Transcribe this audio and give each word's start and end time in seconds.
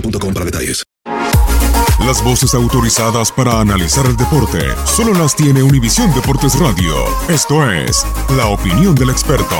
para 0.00 0.44
detalles. 0.44 0.84
Las 2.04 2.22
voces 2.22 2.54
autorizadas 2.54 3.32
para 3.32 3.60
analizar 3.60 4.06
el 4.06 4.16
deporte 4.16 4.60
solo 4.84 5.14
las 5.14 5.34
tiene 5.34 5.62
Univisión 5.62 6.12
Deportes 6.14 6.58
Radio. 6.58 6.94
Esto 7.28 7.70
es 7.70 8.04
La 8.36 8.46
opinión 8.46 8.94
del 8.94 9.10
experto. 9.10 9.56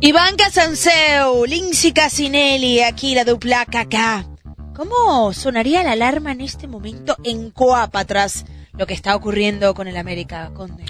Iván 0.00 0.36
Casanseu, 0.36 1.44
Lindsay 1.46 1.92
Casinelli, 1.92 2.80
aquí 2.82 3.14
la 3.14 3.24
dupla 3.24 3.64
KK. 3.64 4.38
¿Cómo 4.76 5.32
sonaría 5.32 5.82
la 5.82 5.92
alarma 5.92 6.30
en 6.30 6.40
este 6.40 6.68
momento 6.68 7.16
en 7.24 7.50
Coapa 7.50 8.04
tras 8.04 8.44
lo 8.74 8.86
que 8.86 8.94
está 8.94 9.16
ocurriendo 9.16 9.74
con 9.74 9.88
el 9.88 9.96
América, 9.96 10.52
Conde? 10.54 10.84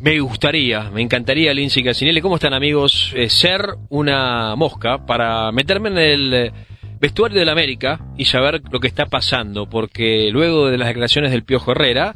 Me 0.00 0.20
gustaría, 0.20 0.90
me 0.90 1.02
encantaría, 1.02 1.52
Lindsay 1.52 1.82
Casinelli. 1.82 2.20
¿Cómo 2.20 2.36
están, 2.36 2.54
amigos? 2.54 3.12
Eh, 3.16 3.28
ser 3.28 3.62
una 3.88 4.54
mosca 4.54 5.04
para 5.04 5.50
meterme 5.50 5.88
en 5.88 5.98
el 5.98 6.34
eh, 6.34 6.52
vestuario 7.00 7.40
del 7.40 7.48
América 7.48 8.00
y 8.16 8.24
saber 8.24 8.62
lo 8.70 8.78
que 8.78 8.86
está 8.86 9.06
pasando, 9.06 9.68
porque 9.68 10.30
luego 10.30 10.68
de 10.68 10.78
las 10.78 10.86
declaraciones 10.88 11.32
del 11.32 11.42
Piojo 11.42 11.72
Herrera, 11.72 12.14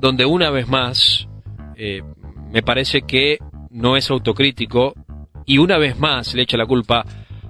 donde 0.00 0.24
una 0.24 0.50
vez 0.50 0.68
más 0.68 1.26
eh, 1.76 2.02
me 2.52 2.62
parece 2.62 3.02
que 3.02 3.38
no 3.70 3.96
es 3.96 4.10
autocrítico 4.10 4.94
y 5.44 5.58
una 5.58 5.76
vez 5.76 5.98
más 5.98 6.34
le 6.34 6.42
echa 6.42 6.56
la 6.56 6.66
culpa 6.66 7.04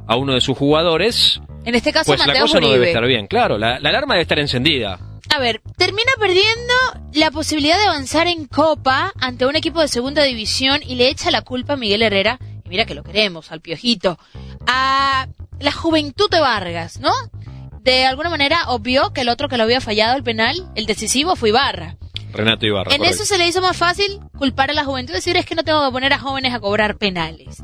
a 0.07 0.17
uno 0.17 0.33
de 0.33 0.41
sus 0.41 0.57
jugadores, 0.57 1.43
En 1.67 1.75
este 1.75 1.93
caso, 1.93 2.11
pues 2.11 2.27
la 2.27 2.41
cosa 2.41 2.59
no 2.59 2.71
debe 2.71 2.89
estar 2.89 3.07
bien. 3.07 3.27
Claro, 3.27 3.59
la, 3.59 3.79
la 3.81 3.91
alarma 3.91 4.15
debe 4.15 4.23
estar 4.23 4.39
encendida. 4.39 4.99
A 5.35 5.39
ver, 5.41 5.63
termina 5.77 6.13
perdiendo 6.21 6.75
la 7.13 7.33
posibilidad 7.33 7.77
de 7.77 7.87
avanzar 7.87 8.29
en 8.29 8.47
Copa 8.47 9.13
ante 9.21 9.47
un 9.47 9.57
equipo 9.57 9.81
de 9.81 9.89
segunda 9.89 10.23
división 10.23 10.81
y 10.87 10.95
le 10.95 11.09
echa 11.09 11.33
la 11.33 11.43
culpa 11.43 11.73
a 11.73 11.77
Miguel 11.77 12.03
Herrera, 12.03 12.39
y 12.65 12.69
mira 12.69 12.85
que 12.85 12.95
lo 12.95 13.03
queremos, 13.03 13.51
al 13.51 13.61
Piojito, 13.61 14.17
a 14.69 15.27
la 15.59 15.73
juventud 15.73 16.31
de 16.31 16.39
Vargas, 16.39 17.01
¿no? 17.01 17.11
De 17.81 18.07
alguna 18.07 18.31
manera 18.31 18.69
obvió 18.69 19.13
que 19.13 19.23
el 19.23 19.29
otro 19.29 19.49
que 19.49 19.57
lo 19.57 19.65
había 19.65 19.81
fallado 19.81 20.17
el 20.17 20.23
penal, 20.23 20.71
el 20.77 20.87
decisivo, 20.87 21.35
fue 21.35 21.49
Ibarra. 21.49 21.97
Renato 22.33 22.67
Ibarra. 22.67 22.93
En 22.93 22.99
correcto. 22.99 23.23
eso 23.23 23.25
se 23.25 23.37
le 23.37 23.49
hizo 23.49 23.61
más 23.61 23.77
fácil 23.77 24.21
culpar 24.39 24.71
a 24.71 24.75
la 24.75 24.85
juventud 24.85 25.15
y 25.15 25.17
decir 25.17 25.37
es 25.37 25.47
que 25.47 25.57
no 25.57 25.65
tengo 25.65 25.85
que 25.85 25.91
poner 25.91 26.13
a 26.13 26.21
jóvenes 26.21 26.55
a 26.55 26.61
cobrar 26.61 26.97
penales. 26.97 27.61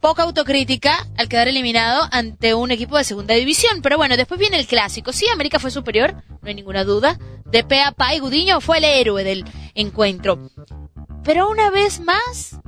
Poca 0.00 0.22
autocrítica 0.22 1.08
al 1.16 1.28
quedar 1.28 1.48
eliminado 1.48 2.08
ante 2.12 2.54
un 2.54 2.70
equipo 2.70 2.96
de 2.96 3.02
segunda 3.02 3.34
división. 3.34 3.82
Pero 3.82 3.96
bueno, 3.96 4.16
después 4.16 4.38
viene 4.38 4.60
el 4.60 4.68
clásico. 4.68 5.12
Sí, 5.12 5.26
América 5.28 5.58
fue 5.58 5.72
superior, 5.72 6.22
no 6.48 6.50
hay 6.50 6.54
ninguna 6.56 6.84
duda. 6.84 7.18
De 7.44 7.62
pe 7.62 7.82
a 7.82 7.92
pa 7.92 8.16
Gudiño 8.18 8.60
fue 8.60 8.78
el 8.78 8.84
héroe 8.84 9.22
del 9.24 9.44
encuentro. 9.74 10.38
Pero 11.24 11.48
una 11.50 11.70
vez 11.70 12.00
más, 12.00 12.58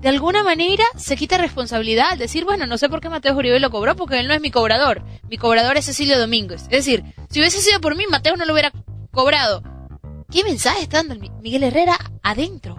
de 0.00 0.08
alguna 0.08 0.44
manera, 0.44 0.84
se 0.96 1.16
quita 1.16 1.36
responsabilidad 1.38 2.10
al 2.12 2.18
decir, 2.18 2.44
bueno, 2.44 2.66
no 2.66 2.78
sé 2.78 2.88
por 2.88 3.00
qué 3.00 3.08
Mateo 3.08 3.36
Uribe 3.36 3.58
lo 3.58 3.70
cobró, 3.70 3.96
porque 3.96 4.20
él 4.20 4.28
no 4.28 4.34
es 4.34 4.40
mi 4.40 4.50
cobrador. 4.50 5.02
Mi 5.28 5.36
cobrador 5.36 5.76
es 5.76 5.86
Cecilio 5.86 6.18
Domínguez. 6.18 6.62
Es 6.64 6.84
decir, 6.86 7.02
si 7.28 7.40
hubiese 7.40 7.60
sido 7.60 7.80
por 7.80 7.96
mí, 7.96 8.04
Mateo 8.08 8.36
no 8.36 8.44
lo 8.44 8.52
hubiera 8.52 8.70
cobrado. 9.10 9.62
¿Qué 10.30 10.44
mensaje 10.44 10.82
está 10.82 10.98
dando 10.98 11.14
el 11.14 11.20
Mi- 11.20 11.30
Miguel 11.42 11.64
Herrera 11.64 11.96
adentro? 12.22 12.76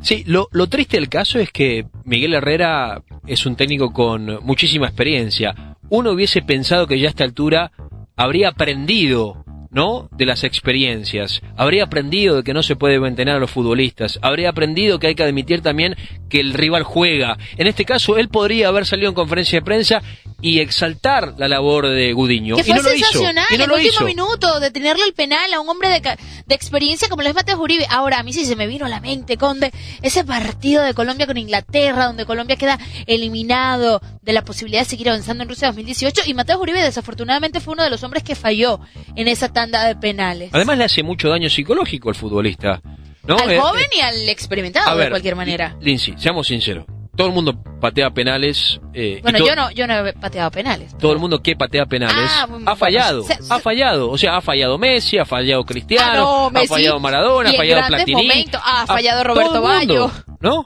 Sí, 0.00 0.24
lo 0.26 0.66
triste 0.68 0.96
del 0.96 1.08
caso 1.08 1.38
es 1.38 1.50
que 1.52 1.86
Miguel 2.04 2.34
Herrera 2.34 3.02
es 3.26 3.46
un 3.46 3.54
técnico 3.56 3.92
con 3.92 4.44
muchísima 4.44 4.86
experiencia. 4.88 5.76
Uno 5.90 6.10
hubiese 6.12 6.42
pensado 6.42 6.86
que 6.86 6.98
ya 6.98 7.06
a 7.06 7.10
esta 7.10 7.22
altura 7.24 7.70
habría 8.16 8.48
aprendido, 8.48 9.44
¿no? 9.72 10.08
De 10.12 10.26
las 10.26 10.44
experiencias. 10.44 11.40
Habría 11.56 11.84
aprendido 11.84 12.36
de 12.36 12.42
que 12.44 12.52
no 12.54 12.62
se 12.62 12.76
puede 12.76 13.00
mantener 13.00 13.34
a 13.34 13.38
los 13.38 13.50
futbolistas. 13.50 14.18
Habría 14.22 14.50
aprendido 14.50 14.98
que 14.98 15.08
hay 15.08 15.14
que 15.14 15.24
admitir 15.24 15.62
también 15.62 15.96
que 16.28 16.40
el 16.40 16.52
rival 16.52 16.82
juega. 16.82 17.38
En 17.56 17.66
este 17.66 17.84
caso, 17.84 18.18
él 18.18 18.28
podría 18.28 18.68
haber 18.68 18.86
salido 18.86 19.08
en 19.08 19.14
conferencia 19.14 19.58
de 19.58 19.64
prensa 19.64 20.02
y 20.42 20.60
exaltar 20.60 21.34
la 21.38 21.48
labor 21.48 21.88
de 21.88 22.12
Gudiño. 22.12 22.56
Que 22.56 22.62
y 22.62 22.64
fue 22.64 22.76
no 22.76 22.82
lo 22.82 22.94
hizo. 22.94 23.06
sensacional 23.06 23.46
Y 23.50 23.58
no 23.58 23.64
el 23.64 23.70
lo 23.70 23.76
último 23.76 23.92
hizo. 23.94 24.04
minuto 24.04 24.60
de 24.60 24.70
tenerle 24.70 25.04
el 25.04 25.14
penal 25.14 25.52
a 25.54 25.60
un 25.60 25.68
hombre 25.68 25.88
de, 25.88 26.00
de 26.00 26.54
experiencia 26.54 27.08
como 27.08 27.22
lo 27.22 27.28
es 27.28 27.34
Mateo 27.34 27.58
Uribe. 27.58 27.86
Ahora, 27.88 28.18
a 28.18 28.22
mí 28.22 28.32
sí 28.32 28.44
se 28.44 28.56
me 28.56 28.66
vino 28.66 28.84
a 28.84 28.88
la 28.88 29.00
mente, 29.00 29.36
Conde, 29.36 29.72
ese 30.02 30.24
partido 30.24 30.82
de 30.82 30.92
Colombia 30.94 31.26
con 31.26 31.38
Inglaterra, 31.38 32.06
donde 32.06 32.26
Colombia 32.26 32.56
queda 32.56 32.78
eliminado 33.06 34.00
de 34.22 34.32
la 34.32 34.44
posibilidad 34.44 34.82
de 34.82 34.88
seguir 34.88 35.08
avanzando 35.08 35.42
en 35.42 35.48
Rusia 35.48 35.68
2018 35.68 36.22
y 36.26 36.34
Mateo 36.34 36.60
Uribe 36.60 36.82
desafortunadamente 36.82 37.60
fue 37.60 37.74
uno 37.74 37.82
de 37.84 37.90
los 37.90 38.02
hombres 38.02 38.22
que 38.22 38.34
falló 38.34 38.80
en 39.16 39.28
esa 39.28 39.48
tanda 39.62 39.86
de 39.86 39.96
penales. 39.96 40.50
Además 40.52 40.78
le 40.78 40.84
hace 40.84 41.02
mucho 41.02 41.28
daño 41.28 41.48
psicológico 41.48 42.08
al 42.08 42.14
futbolista. 42.14 42.80
¿no? 43.24 43.36
al 43.38 43.50
Eh, 43.50 43.58
joven 43.60 43.84
y 43.96 44.00
al 44.00 44.28
experimentado, 44.28 44.90
A 44.90 44.94
ver, 44.94 45.04
de 45.04 45.10
cualquier 45.10 45.36
manera. 45.36 45.76
Lindsay, 45.80 46.14
seamos 46.18 46.46
sinceros. 46.48 46.84
Todo 47.16 47.26
el 47.28 47.32
mundo 47.34 47.52
patea 47.80 48.10
penales. 48.10 48.80
eh, 48.94 49.20
Bueno, 49.22 49.38
yo 49.38 49.54
no, 49.54 49.70
yo 49.70 49.86
no 49.86 50.06
he 50.06 50.12
pateado 50.14 50.50
penales. 50.50 50.96
Todo 50.98 51.12
el 51.12 51.18
mundo 51.18 51.40
que 51.42 51.54
patea 51.54 51.84
penales 51.86 52.16
Ah, 52.28 52.48
ha 52.66 52.74
fallado. 52.74 53.22
se- 53.22 53.34
se- 53.40 53.52
ha 53.52 53.58
fallado. 53.60 54.10
O 54.10 54.16
sea, 54.18 54.38
ha 54.38 54.40
fallado 54.40 54.78
Messi, 54.78 55.18
ha 55.18 55.24
fallado 55.26 55.62
Cristiano, 55.64 56.46
Ah, 56.46 56.50
no, 56.52 56.58
ha 56.60 56.64
fallado 56.66 56.98
Maradona, 57.00 57.50
ha 57.50 57.52
fallado 57.52 57.86
Platini. 57.86 58.14
momentos, 58.26 58.60
ha 58.64 58.82
ha- 58.82 58.86
fallado 58.86 59.22
Roberto 59.24 59.60
Baggio. 59.62 60.10
¿No? 60.40 60.64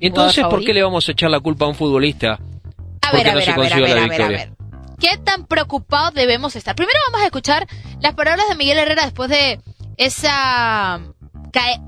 Entonces, 0.00 0.44
¿por 0.46 0.64
qué 0.64 0.72
le 0.72 0.82
vamos 0.82 1.06
a 1.08 1.12
echar 1.12 1.30
la 1.30 1.40
culpa 1.40 1.64
a 1.64 1.68
un 1.68 1.74
futbolista? 1.74 2.34
A 2.34 3.10
porque 3.10 3.16
ver, 3.24 3.28
a 3.28 3.32
no 3.32 3.38
ver, 3.38 3.50
a 3.50 3.56
ver, 3.56 3.72
a 3.72 3.76
ver, 3.76 3.80
la 3.80 3.86
a 3.86 3.88
ver, 3.88 3.98
a 3.98 4.02
victoria. 4.28 4.28
ver. 4.28 4.52
¿Qué 4.98 5.16
tan 5.22 5.46
preocupados 5.46 6.14
debemos 6.14 6.56
estar? 6.56 6.74
Primero 6.74 6.98
vamos 7.06 7.22
a 7.22 7.26
escuchar 7.26 7.66
las 8.00 8.14
palabras 8.14 8.48
de 8.48 8.56
Miguel 8.56 8.78
Herrera 8.78 9.04
después 9.04 9.30
de 9.30 9.60
esa 9.96 11.00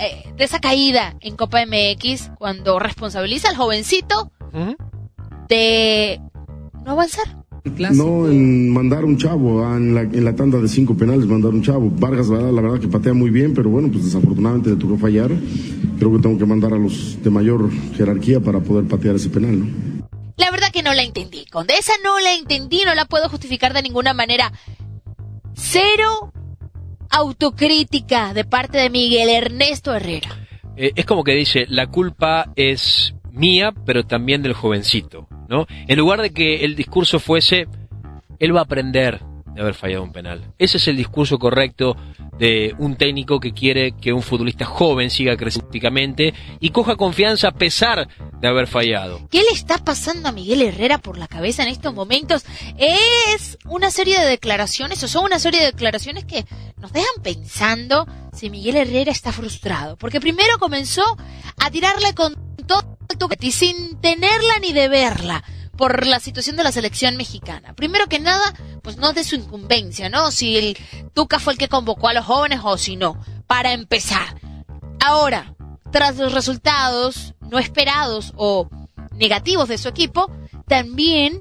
eh, 0.00 0.32
de 0.36 0.44
esa 0.44 0.58
caída 0.58 1.16
en 1.20 1.36
Copa 1.36 1.58
MX 1.64 2.30
cuando 2.38 2.78
responsabiliza 2.78 3.48
al 3.48 3.56
jovencito 3.56 4.32
de 5.48 6.20
no 6.84 6.92
avanzar. 6.92 7.36
No 7.92 8.28
en 8.28 8.72
mandar 8.72 9.04
un 9.04 9.18
chavo, 9.18 9.64
ah, 9.64 9.76
en 9.76 9.94
la, 9.94 10.00
en 10.00 10.24
la 10.24 10.34
tanda 10.34 10.58
de 10.58 10.66
cinco 10.66 10.96
penales 10.96 11.26
mandar 11.26 11.52
un 11.52 11.62
chavo. 11.62 11.90
Vargas, 11.90 12.28
la 12.28 12.38
verdad, 12.38 12.52
la 12.52 12.62
verdad 12.62 12.80
que 12.80 12.88
patea 12.88 13.12
muy 13.12 13.30
bien, 13.30 13.52
pero 13.52 13.68
bueno, 13.68 13.88
pues 13.92 14.04
desafortunadamente 14.04 14.70
le 14.70 14.76
tocó 14.76 14.96
fallar. 14.96 15.30
Creo 15.98 16.12
que 16.12 16.22
tengo 16.22 16.38
que 16.38 16.46
mandar 16.46 16.72
a 16.72 16.78
los 16.78 17.22
de 17.22 17.30
mayor 17.30 17.70
jerarquía 17.96 18.40
para 18.40 18.60
poder 18.60 18.86
patear 18.86 19.16
ese 19.16 19.28
penal, 19.28 19.60
¿no? 19.60 19.89
No 20.82 20.94
la 20.94 21.02
entendí. 21.02 21.44
Con 21.46 21.68
esa 21.70 21.92
no 22.02 22.18
la 22.20 22.34
entendí, 22.34 22.82
no 22.84 22.94
la 22.94 23.04
puedo 23.04 23.28
justificar 23.28 23.72
de 23.74 23.82
ninguna 23.82 24.14
manera. 24.14 24.52
Cero 25.54 26.32
autocrítica 27.10 28.32
de 28.32 28.44
parte 28.44 28.78
de 28.78 28.90
Miguel 28.90 29.28
Ernesto 29.28 29.94
Herrera. 29.94 30.28
Eh, 30.76 30.92
es 30.94 31.04
como 31.04 31.24
que 31.24 31.32
dice, 31.32 31.66
la 31.68 31.88
culpa 31.88 32.52
es 32.56 33.14
mía, 33.30 33.72
pero 33.84 34.04
también 34.04 34.42
del 34.42 34.54
jovencito, 34.54 35.28
¿no? 35.48 35.66
En 35.68 35.98
lugar 35.98 36.22
de 36.22 36.30
que 36.30 36.64
el 36.64 36.76
discurso 36.76 37.18
fuese, 37.18 37.66
él 38.38 38.54
va 38.54 38.60
a 38.60 38.64
aprender 38.64 39.20
de 39.60 39.64
haber 39.64 39.74
fallado 39.74 40.02
un 40.02 40.12
penal. 40.12 40.54
Ese 40.58 40.78
es 40.78 40.88
el 40.88 40.96
discurso 40.96 41.38
correcto 41.38 41.94
de 42.38 42.74
un 42.78 42.96
técnico 42.96 43.38
que 43.40 43.52
quiere 43.52 43.92
que 43.92 44.14
un 44.14 44.22
futbolista 44.22 44.64
joven 44.64 45.10
siga 45.10 45.36
crecientemente 45.36 46.32
y 46.60 46.70
coja 46.70 46.96
confianza 46.96 47.48
a 47.48 47.52
pesar 47.52 48.08
de 48.40 48.48
haber 48.48 48.66
fallado. 48.66 49.28
¿Qué 49.30 49.42
le 49.42 49.50
está 49.50 49.76
pasando 49.76 50.30
a 50.30 50.32
Miguel 50.32 50.62
Herrera 50.62 50.96
por 50.96 51.18
la 51.18 51.28
cabeza 51.28 51.62
en 51.62 51.68
estos 51.68 51.92
momentos? 51.92 52.46
Es 52.78 53.58
una 53.66 53.90
serie 53.90 54.18
de 54.18 54.26
declaraciones, 54.26 55.02
o 55.02 55.08
son 55.08 55.26
una 55.26 55.38
serie 55.38 55.60
de 55.60 55.66
declaraciones 55.66 56.24
que 56.24 56.46
nos 56.78 56.94
dejan 56.94 57.22
pensando 57.22 58.06
si 58.32 58.48
Miguel 58.48 58.76
Herrera 58.76 59.12
está 59.12 59.30
frustrado. 59.30 59.98
Porque 59.98 60.20
primero 60.20 60.58
comenzó 60.58 61.04
a 61.58 61.70
tirarle 61.70 62.14
con 62.14 62.34
todo 62.66 62.96
y 63.40 63.52
sin 63.52 64.00
tenerla 64.00 64.58
ni 64.62 64.72
de 64.72 64.88
verla 64.88 65.44
por 65.80 66.06
la 66.06 66.20
situación 66.20 66.56
de 66.56 66.62
la 66.62 66.72
selección 66.72 67.16
mexicana. 67.16 67.72
Primero 67.74 68.06
que 68.06 68.18
nada, 68.20 68.52
pues 68.82 68.98
no 68.98 69.14
de 69.14 69.24
su 69.24 69.34
incumbencia, 69.34 70.10
¿no? 70.10 70.30
Si 70.30 70.58
el 70.58 70.76
Tuca 71.14 71.38
fue 71.38 71.54
el 71.54 71.58
que 71.58 71.68
convocó 71.68 72.08
a 72.08 72.12
los 72.12 72.26
jóvenes 72.26 72.60
o 72.62 72.76
si 72.76 72.96
no. 72.96 73.18
Para 73.46 73.72
empezar. 73.72 74.38
Ahora, 75.02 75.54
tras 75.90 76.18
los 76.18 76.34
resultados 76.34 77.32
no 77.40 77.58
esperados 77.58 78.34
o 78.36 78.68
negativos 79.16 79.70
de 79.70 79.78
su 79.78 79.88
equipo, 79.88 80.30
también 80.68 81.40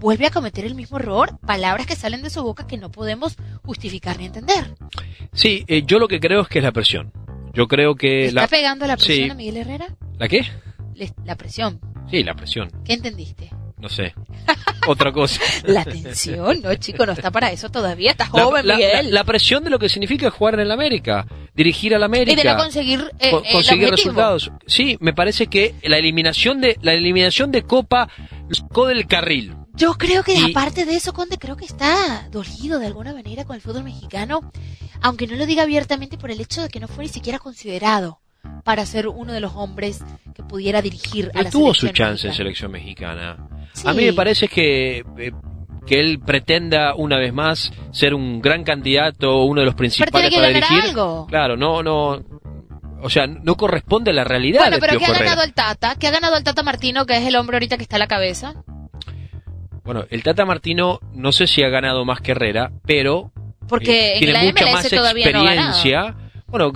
vuelve 0.00 0.28
a 0.28 0.30
cometer 0.30 0.64
el 0.64 0.74
mismo 0.74 0.96
error, 0.96 1.38
palabras 1.46 1.86
que 1.86 1.94
salen 1.94 2.22
de 2.22 2.30
su 2.30 2.42
boca 2.42 2.66
que 2.66 2.78
no 2.78 2.90
podemos 2.90 3.36
justificar 3.66 4.16
ni 4.18 4.24
entender. 4.24 4.74
Sí, 5.34 5.62
eh, 5.68 5.82
yo 5.84 5.98
lo 5.98 6.08
que 6.08 6.20
creo 6.20 6.40
es 6.40 6.48
que 6.48 6.60
es 6.60 6.64
la 6.64 6.72
presión. 6.72 7.12
Yo 7.52 7.68
creo 7.68 7.96
que 7.96 8.28
¿Le 8.28 8.32
la... 8.32 8.44
¿Está 8.44 8.56
pegando 8.56 8.86
la 8.86 8.96
presión 8.96 9.26
Sí. 9.26 9.30
a 9.30 9.34
Miguel 9.34 9.58
Herrera? 9.58 9.94
¿La 10.18 10.26
qué? 10.26 10.46
La 11.26 11.36
presión. 11.36 11.80
Sí, 12.10 12.22
la 12.22 12.32
presión. 12.34 12.70
¿Qué 12.86 12.94
entendiste? 12.94 13.50
No 13.76 13.88
sé. 13.88 14.14
Otra 14.86 15.12
cosa. 15.12 15.40
La 15.64 15.84
tensión, 15.84 16.60
no, 16.62 16.74
chico, 16.76 17.04
no 17.06 17.12
está 17.12 17.30
para 17.30 17.50
eso 17.50 17.70
todavía, 17.70 18.12
está 18.12 18.24
La- 18.32 18.44
joven, 18.44 18.66
la, 18.66 18.76
Miguel. 18.76 19.06
la- 19.06 19.10
la 19.20 19.24
presión 19.24 19.64
de 19.64 19.70
lo 19.70 19.78
que 19.78 19.88
significa 19.88 20.30
jugar 20.30 20.54
en 20.54 20.60
el 20.60 20.70
América, 20.70 21.26
dirigir 21.54 21.94
al 21.94 22.02
América, 22.02 22.32
y 22.32 22.36
de 22.44 22.44
no 22.50 22.56
conseguir, 22.56 23.10
eh, 23.18 23.30
co- 23.30 23.42
conseguir 23.50 23.90
resultados. 23.90 24.50
Sí, 24.66 24.96
me 25.00 25.12
parece 25.12 25.48
que 25.48 25.74
la 25.82 25.98
eliminación 25.98 26.60
de 26.60 26.78
la 26.82 26.92
eliminación 26.92 27.50
de 27.50 27.62
Copa 27.62 28.08
lo 28.48 28.54
sacó 28.54 28.86
del 28.86 29.06
carril. 29.06 29.54
Yo 29.74 29.94
creo 29.94 30.22
que 30.22 30.34
Y- 30.34 30.50
aparte 30.52 30.84
de 30.84 30.94
eso, 30.94 31.12
Conde, 31.12 31.36
creo 31.36 31.56
que 31.56 31.64
está 31.64 32.28
dolido 32.30 32.78
de 32.78 32.86
alguna 32.86 33.12
manera 33.12 33.44
con 33.44 33.56
el 33.56 33.62
fútbol 33.62 33.82
mexicano, 33.84 34.52
aunque 35.02 35.26
no 35.26 35.34
lo 35.34 35.46
diga 35.46 35.64
abiertamente 35.64 36.16
por 36.16 36.30
el 36.30 36.40
hecho 36.40 36.62
de 36.62 36.68
que 36.68 36.78
no 36.78 36.86
fue 36.88 37.04
ni 37.04 37.10
siquiera 37.10 37.38
considerado 37.40 38.20
para 38.64 38.86
ser 38.86 39.08
uno 39.08 39.32
de 39.32 39.40
los 39.40 39.52
hombres 39.54 40.02
que 40.34 40.42
pudiera 40.42 40.80
dirigir 40.82 41.30
a 41.34 41.42
la 41.42 41.50
tuvo 41.50 41.74
su 41.74 41.88
chance 41.88 42.26
en 42.26 42.30
mexicana. 42.30 42.34
selección 42.34 42.72
mexicana. 42.72 43.48
Sí. 43.72 43.88
A 43.88 43.92
mí 43.92 44.04
me 44.04 44.12
parece 44.12 44.48
que 44.48 45.04
eh, 45.18 45.32
que 45.86 46.00
él 46.00 46.18
pretenda 46.20 46.94
una 46.94 47.18
vez 47.18 47.32
más 47.32 47.72
ser 47.92 48.14
un 48.14 48.40
gran 48.40 48.64
candidato, 48.64 49.42
uno 49.44 49.60
de 49.60 49.66
los 49.66 49.74
principales 49.74 50.30
que 50.30 50.36
para 50.36 50.48
dirigir. 50.48 50.80
algo. 50.80 51.26
Claro, 51.28 51.56
no, 51.56 51.82
no, 51.82 52.22
o 53.02 53.10
sea, 53.10 53.26
no 53.26 53.54
corresponde 53.56 54.10
a 54.12 54.14
la 54.14 54.24
realidad 54.24 54.60
Bueno, 54.62 54.78
pero 54.80 54.98
¿qué 54.98 55.04
ha 55.04 55.12
ganado 55.12 55.42
el 55.42 55.52
Tata? 55.52 55.96
¿Qué 55.96 56.08
ha 56.08 56.10
ganado 56.10 56.38
el 56.38 56.44
Tata 56.44 56.62
Martino, 56.62 57.04
que 57.04 57.16
es 57.18 57.26
el 57.26 57.36
hombre 57.36 57.56
ahorita 57.56 57.76
que 57.76 57.82
está 57.82 57.96
a 57.96 57.98
la 57.98 58.06
cabeza? 58.06 58.54
Bueno, 59.84 60.04
el 60.08 60.22
Tata 60.22 60.46
Martino 60.46 61.00
no 61.12 61.30
sé 61.32 61.46
si 61.46 61.62
ha 61.62 61.68
ganado 61.68 62.06
más 62.06 62.22
que 62.22 62.30
Herrera, 62.32 62.72
pero 62.86 63.30
Porque 63.68 64.12
eh, 64.12 64.12
en 64.14 64.18
tiene 64.20 64.32
la 64.32 64.42
mucha 64.44 64.64
MLS 64.64 64.72
más 64.72 64.90
todavía 64.90 65.30
no 65.32 65.40
ha 65.40 65.44
ganado. 65.44 65.68
experiencia. 65.70 66.16
bueno, 66.46 66.72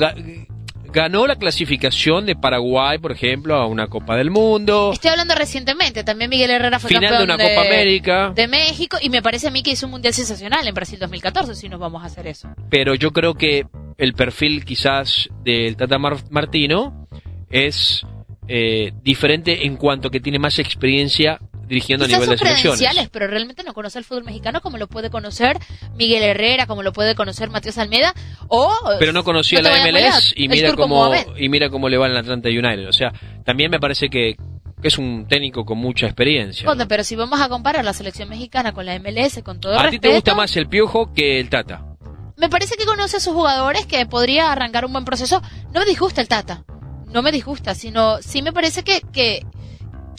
ganó 0.92 1.26
la 1.26 1.36
clasificación 1.36 2.26
de 2.26 2.34
Paraguay, 2.36 2.98
por 2.98 3.12
ejemplo, 3.12 3.54
a 3.56 3.66
una 3.66 3.86
Copa 3.88 4.16
del 4.16 4.30
Mundo. 4.30 4.90
Estoy 4.92 5.10
hablando 5.10 5.34
recientemente, 5.34 6.04
también 6.04 6.30
Miguel 6.30 6.50
Herrera 6.50 6.78
fue 6.78 6.88
Final 6.88 7.18
de 7.18 7.24
una 7.24 7.36
Copa 7.38 7.60
América. 7.60 8.32
de 8.34 8.48
México 8.48 8.96
y 9.00 9.10
me 9.10 9.22
parece 9.22 9.48
a 9.48 9.50
mí 9.50 9.62
que 9.62 9.70
hizo 9.72 9.86
un 9.86 9.92
mundial 9.92 10.14
sensacional 10.14 10.66
en 10.66 10.74
Brasil 10.74 10.98
2014, 10.98 11.54
si 11.54 11.68
nos 11.68 11.78
vamos 11.80 12.02
a 12.02 12.06
hacer 12.06 12.26
eso. 12.26 12.48
pero 12.70 12.94
yo 12.94 13.12
creo 13.12 13.34
que 13.34 13.66
el 13.98 14.12
perfil 14.14 14.64
quizás 14.64 15.28
del 15.44 15.76
Tata 15.76 15.98
Mar- 15.98 16.16
Martino 16.30 17.06
es 17.50 18.04
eh, 18.46 18.92
diferente 19.02 19.66
en 19.66 19.76
cuanto 19.76 20.10
que 20.10 20.20
tiene 20.20 20.38
más 20.38 20.58
experiencia 20.58 21.38
dirigiendo 21.68 22.06
Quizás 22.06 22.18
a 22.18 22.22
nivel 22.22 22.38
de 22.38 22.44
selecciones. 22.44 23.08
pero 23.10 23.26
realmente 23.26 23.62
no 23.62 23.74
conoce 23.74 23.98
el 23.98 24.04
fútbol 24.04 24.24
mexicano 24.24 24.60
como 24.60 24.78
lo 24.78 24.88
puede 24.88 25.10
conocer 25.10 25.58
Miguel 25.96 26.22
Herrera, 26.22 26.66
como 26.66 26.82
lo 26.82 26.92
puede 26.92 27.14
conocer 27.14 27.50
Matías 27.50 27.78
Almeda, 27.78 28.14
o... 28.48 28.72
Pero 28.98 29.12
no 29.12 29.22
conocía 29.24 29.60
no 29.60 29.68
la 29.68 29.84
MLS 29.84 30.32
y 30.34 30.48
mira 30.48 30.74
cómo 30.74 31.12
y 31.36 31.48
mira 31.48 31.70
cómo 31.70 31.88
le 31.88 31.98
va 31.98 32.06
en 32.06 32.16
Atlanta 32.16 32.48
United. 32.48 32.88
O 32.88 32.92
sea, 32.92 33.12
también 33.44 33.70
me 33.70 33.78
parece 33.78 34.08
que, 34.08 34.36
que 34.80 34.88
es 34.88 34.98
un 34.98 35.26
técnico 35.28 35.64
con 35.64 35.78
mucha 35.78 36.06
experiencia. 36.06 36.68
pero 36.88 37.04
si 37.04 37.16
vamos 37.16 37.40
a 37.40 37.48
comparar 37.48 37.84
la 37.84 37.92
selección 37.92 38.28
mexicana 38.28 38.72
con 38.72 38.86
la 38.86 38.98
MLS, 38.98 39.42
con 39.42 39.60
todo 39.60 39.78
A 39.78 39.90
ti 39.90 39.98
te 39.98 40.12
gusta 40.12 40.34
más 40.34 40.56
el 40.56 40.68
Piojo 40.68 41.12
que 41.12 41.40
el 41.40 41.50
Tata. 41.50 41.84
me 42.36 42.48
parece 42.48 42.76
que 42.76 42.84
conoce 42.84 43.18
a 43.18 43.20
sus 43.20 43.34
jugadores, 43.34 43.86
que 43.86 44.04
podría 44.06 44.50
arrancar 44.52 44.84
un 44.84 44.92
buen 44.92 45.04
proceso. 45.04 45.42
No 45.72 45.80
me 45.80 45.86
disgusta 45.86 46.20
el 46.20 46.28
Tata, 46.28 46.64
no 47.12 47.22
me 47.22 47.32
disgusta, 47.32 47.74
sino 47.74 48.20
sí 48.22 48.42
me 48.42 48.52
parece 48.52 48.82
que, 48.82 49.00
que, 49.12 49.44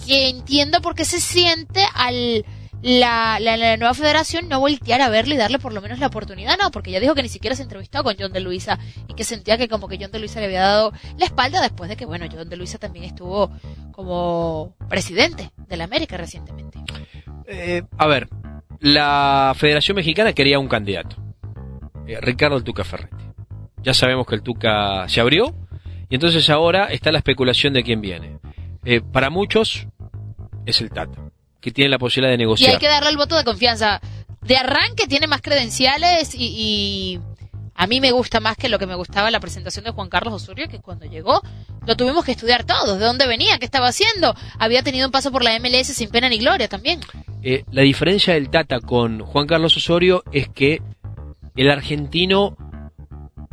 que 0.06 0.30
entiendo 0.30 0.82
por 0.82 0.96
qué 0.96 1.06
se 1.06 1.20
siente 1.20 1.86
al 1.94 2.46
la, 2.82 3.40
la, 3.40 3.78
nueva 3.78 3.94
federación 3.94 4.48
no 4.48 4.60
voltear 4.60 5.02
a 5.02 5.10
verle 5.10 5.36
y 5.36 5.38
darle 5.38 5.60
por 5.60 5.74
lo 5.74 5.82
menos 5.82 6.00
la 6.00 6.08
oportunidad, 6.08 6.58
no, 6.58 6.72
porque 6.72 6.92
ya 6.92 7.00
dijo 7.00 7.14
que 7.14 7.24
ni 7.24 7.30
siquiera 7.30 7.56
se 7.56 7.64
entrevistó 7.64 8.04
con 8.04 8.16
John 8.18 8.32
de 8.32 8.40
Luisa 8.40 8.80
y 9.08 9.14
que 9.14 9.24
sentía 9.24 9.58
que 9.58 9.68
como 9.68 9.88
que 9.88 9.98
John 10.00 10.12
de 10.12 10.20
Luisa 10.20 10.40
le 10.40 10.46
había 10.46 10.62
dado 10.62 10.94
la 11.18 11.26
espalda 11.26 11.62
después 11.62 11.90
de 11.90 11.98
que, 11.98 12.06
bueno, 12.06 12.26
John 12.32 12.50
de 12.50 12.56
Luisa 12.56 12.78
también 12.78 13.06
estuvo 13.06 13.52
como 13.92 14.76
presidente 14.88 15.52
de 15.68 15.78
la 15.78 15.84
América 15.84 16.16
recientemente. 16.16 16.80
Eh, 17.48 17.84
a 17.98 18.08
ver, 18.08 18.30
la 18.80 19.54
Federación 19.58 19.96
Mexicana 19.96 20.34
quería 20.34 20.60
un 20.60 20.70
candidato, 20.70 21.18
eh, 22.08 22.20
Ricardo 22.22 22.56
el 22.56 22.64
Tuca 22.64 22.84
Ferretti. 22.84 23.26
Ya 23.82 23.94
sabemos 23.94 24.26
que 24.26 24.36
el 24.36 24.42
Tuca 24.42 25.08
se 25.10 25.20
abrió 25.20 25.54
y 26.10 26.16
entonces 26.16 26.50
ahora 26.50 26.86
está 26.86 27.12
la 27.12 27.18
especulación 27.18 27.74
de 27.74 27.84
quién 27.84 28.02
viene. 28.02 28.40
Eh, 28.92 29.02
para 29.02 29.30
muchos 29.30 29.86
es 30.66 30.82
el 30.82 30.90
Tata, 30.90 31.30
que 31.62 31.70
tiene 31.70 31.90
la 31.92 32.00
posibilidad 32.00 32.32
de 32.32 32.36
Y 32.36 32.38
negociar. 32.40 32.72
hay 32.72 32.80
que 32.80 32.88
darle 32.88 33.12
el 33.12 33.18
voto 33.18 33.38
de 33.38 33.44
confianza. 33.44 34.02
De 34.42 34.58
arranque 34.58 35.06
tiene 35.06 35.28
más 35.28 35.42
credenciales 35.42 36.34
y, 36.34 36.40
y 36.58 37.20
a 37.76 37.86
mí 37.86 38.02
me 38.02 38.12
gusta 38.12 38.40
más 38.40 38.58
que 38.58 38.68
lo 38.68 38.80
que 38.80 38.88
me 38.88 38.96
gustaba 38.96 39.30
la 39.30 39.40
presentación 39.40 39.86
de 39.86 39.92
Juan 39.92 40.10
Carlos 40.10 40.34
Osorio, 40.34 40.68
que 40.68 40.80
cuando 40.80 41.06
llegó 41.06 41.44
lo 41.86 41.96
tuvimos 41.96 42.26
que 42.26 42.32
estudiar 42.32 42.64
todos. 42.64 42.98
¿De 42.98 43.06
dónde 43.06 43.28
venía? 43.28 43.60
¿Qué 43.60 43.66
estaba 43.66 43.90
haciendo? 43.90 44.34
Había 44.58 44.82
tenido 44.82 45.06
un 45.06 45.12
paso 45.12 45.32
por 45.32 45.44
la 45.44 45.58
MLS 45.60 45.86
sin 45.90 46.10
pena 46.10 46.28
ni 46.28 46.40
gloria 46.40 46.68
también. 46.68 47.00
Eh, 47.44 47.66
la 47.70 47.84
diferencia 47.84 48.34
del 48.34 48.50
Tata 48.50 48.80
con 48.80 49.20
Juan 49.20 49.46
Carlos 49.46 49.78
Osorio 49.78 50.24
es 50.32 50.50
que 50.50 50.82
el 51.56 51.70
argentino 51.70 52.58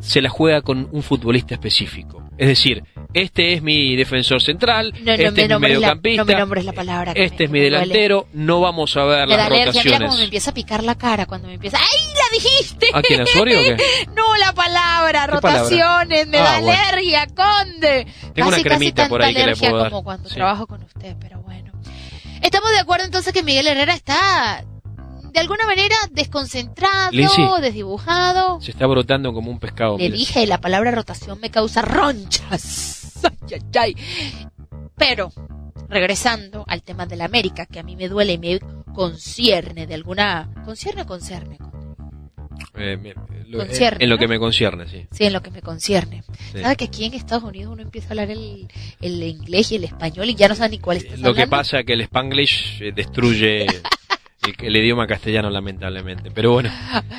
se 0.00 0.22
la 0.22 0.30
juega 0.30 0.62
con 0.62 0.88
un 0.92 1.02
futbolista 1.02 1.52
específico. 1.52 2.25
Es 2.38 2.48
decir, 2.48 2.82
este 3.14 3.54
es 3.54 3.62
mi 3.62 3.96
defensor 3.96 4.42
central, 4.42 4.92
No, 5.00 5.04
no 5.06 5.12
este 5.12 5.22
me 5.22 5.24
es 5.28 5.32
mi 5.34 5.48
nombres 5.48 5.72
la- 5.72 5.78
mediocampista, 5.78 6.22
no 6.22 6.26
me 6.26 6.34
nombres 6.38 6.64
la 6.66 6.72
palabra 6.72 7.12
este 7.12 7.38
me- 7.38 7.44
es 7.44 7.50
mi 7.50 7.58
duele. 7.60 7.76
delantero, 7.78 8.28
no 8.34 8.60
vamos 8.60 8.94
a 8.96 9.04
ver 9.04 9.26
Me 9.26 9.36
las 9.36 9.48
da 9.48 9.56
rotaciones. 9.66 10.00
cómo 10.08 10.18
me 10.18 10.24
empieza 10.24 10.50
a 10.50 10.54
picar 10.54 10.84
la 10.84 10.94
cara 10.96 11.24
cuando 11.26 11.48
me 11.48 11.54
empieza. 11.54 11.78
¡Ay, 11.78 12.12
la 12.14 12.36
dijiste! 12.36 12.88
¿A 12.92 13.00
quién, 13.02 13.22
o 13.22 13.24
qué? 13.44 13.76
No, 14.14 14.36
la 14.36 14.52
palabra, 14.52 15.26
rotaciones, 15.28 16.26
me 16.28 16.38
Ah, 16.38 16.42
da 16.42 16.60
bueno. 16.60 16.78
alergia, 16.82 17.26
conde. 17.28 18.06
Tengo 18.34 18.48
una 18.48 18.56
casi, 18.58 18.62
cremita 18.68 19.02
casi 19.04 19.08
por 19.10 19.22
ahí 19.22 19.32
que 19.32 19.38
le 19.38 19.44
alergia 19.44 19.70
puedo 19.70 19.82
dar. 19.82 19.90
como 19.90 20.04
cuando 20.04 20.28
Sí. 20.28 20.34
trabajo 20.34 20.66
con 20.66 20.82
usted, 20.82 21.16
pero 21.20 21.40
bueno. 21.40 21.72
Estamos 22.42 22.70
de 22.70 22.78
acuerdo 22.80 23.06
entonces 23.06 23.32
que 23.32 23.42
Miguel 23.42 23.66
Herrera 23.66 23.94
está 23.94 24.62
de 25.36 25.40
alguna 25.42 25.66
manera 25.66 25.94
desconcentrado, 26.12 27.10
desdibujado. 27.60 28.58
Se 28.62 28.70
está 28.70 28.86
brotando 28.86 29.34
como 29.34 29.50
un 29.50 29.58
pescado. 29.58 29.98
Le 29.98 30.10
dije, 30.10 30.46
la 30.46 30.62
palabra 30.62 30.92
rotación 30.92 31.38
me 31.40 31.50
causa 31.50 31.82
ronchas. 31.82 33.12
Ay, 33.22 33.32
ay, 33.52 33.62
ay. 33.78 33.96
Pero, 34.96 35.30
regresando 35.90 36.64
al 36.66 36.82
tema 36.82 37.04
de 37.04 37.16
la 37.16 37.26
América, 37.26 37.66
que 37.66 37.78
a 37.78 37.82
mí 37.82 37.96
me 37.96 38.08
duele 38.08 38.32
y 38.34 38.38
me 38.38 38.60
concierne 38.94 39.86
de 39.86 39.92
alguna... 39.94 40.48
¿Concierne 40.64 41.02
o 41.02 41.06
concerne? 41.06 41.58
Eh, 42.74 42.96
me- 42.96 43.14
lo- 43.48 43.58
Concierne, 43.58 44.04
en 44.04 44.08
lo 44.10 44.16
¿no? 44.16 44.20
que 44.20 44.28
me 44.28 44.38
concierne, 44.38 44.88
sí. 44.88 45.06
Sí, 45.10 45.24
en 45.24 45.32
lo 45.34 45.42
que 45.42 45.50
me 45.50 45.60
concierne. 45.60 46.22
Sí. 46.52 46.60
¿Sabe 46.62 46.76
que 46.76 46.84
aquí 46.86 47.04
en 47.04 47.12
Estados 47.14 47.44
Unidos 47.44 47.72
uno 47.72 47.82
empieza 47.82 48.08
a 48.08 48.10
hablar 48.12 48.30
el, 48.30 48.68
el 49.02 49.22
inglés 49.22 49.70
y 49.72 49.76
el 49.76 49.84
español 49.84 50.30
y 50.30 50.34
ya 50.34 50.48
no 50.48 50.54
sabe 50.54 50.70
ni 50.70 50.78
cuál 50.78 50.96
está 50.98 51.16
Lo 51.18 51.34
que 51.34 51.46
pasa 51.46 51.80
es 51.80 51.86
que 51.86 51.92
el 51.92 52.00
Spanglish 52.02 52.82
eh, 52.82 52.92
destruye 52.94 53.66
el, 54.46 54.54
el 54.66 54.76
idioma 54.76 55.06
castellano, 55.06 55.50
lamentablemente. 55.50 56.30
Pero 56.30 56.52
bueno, 56.52 56.70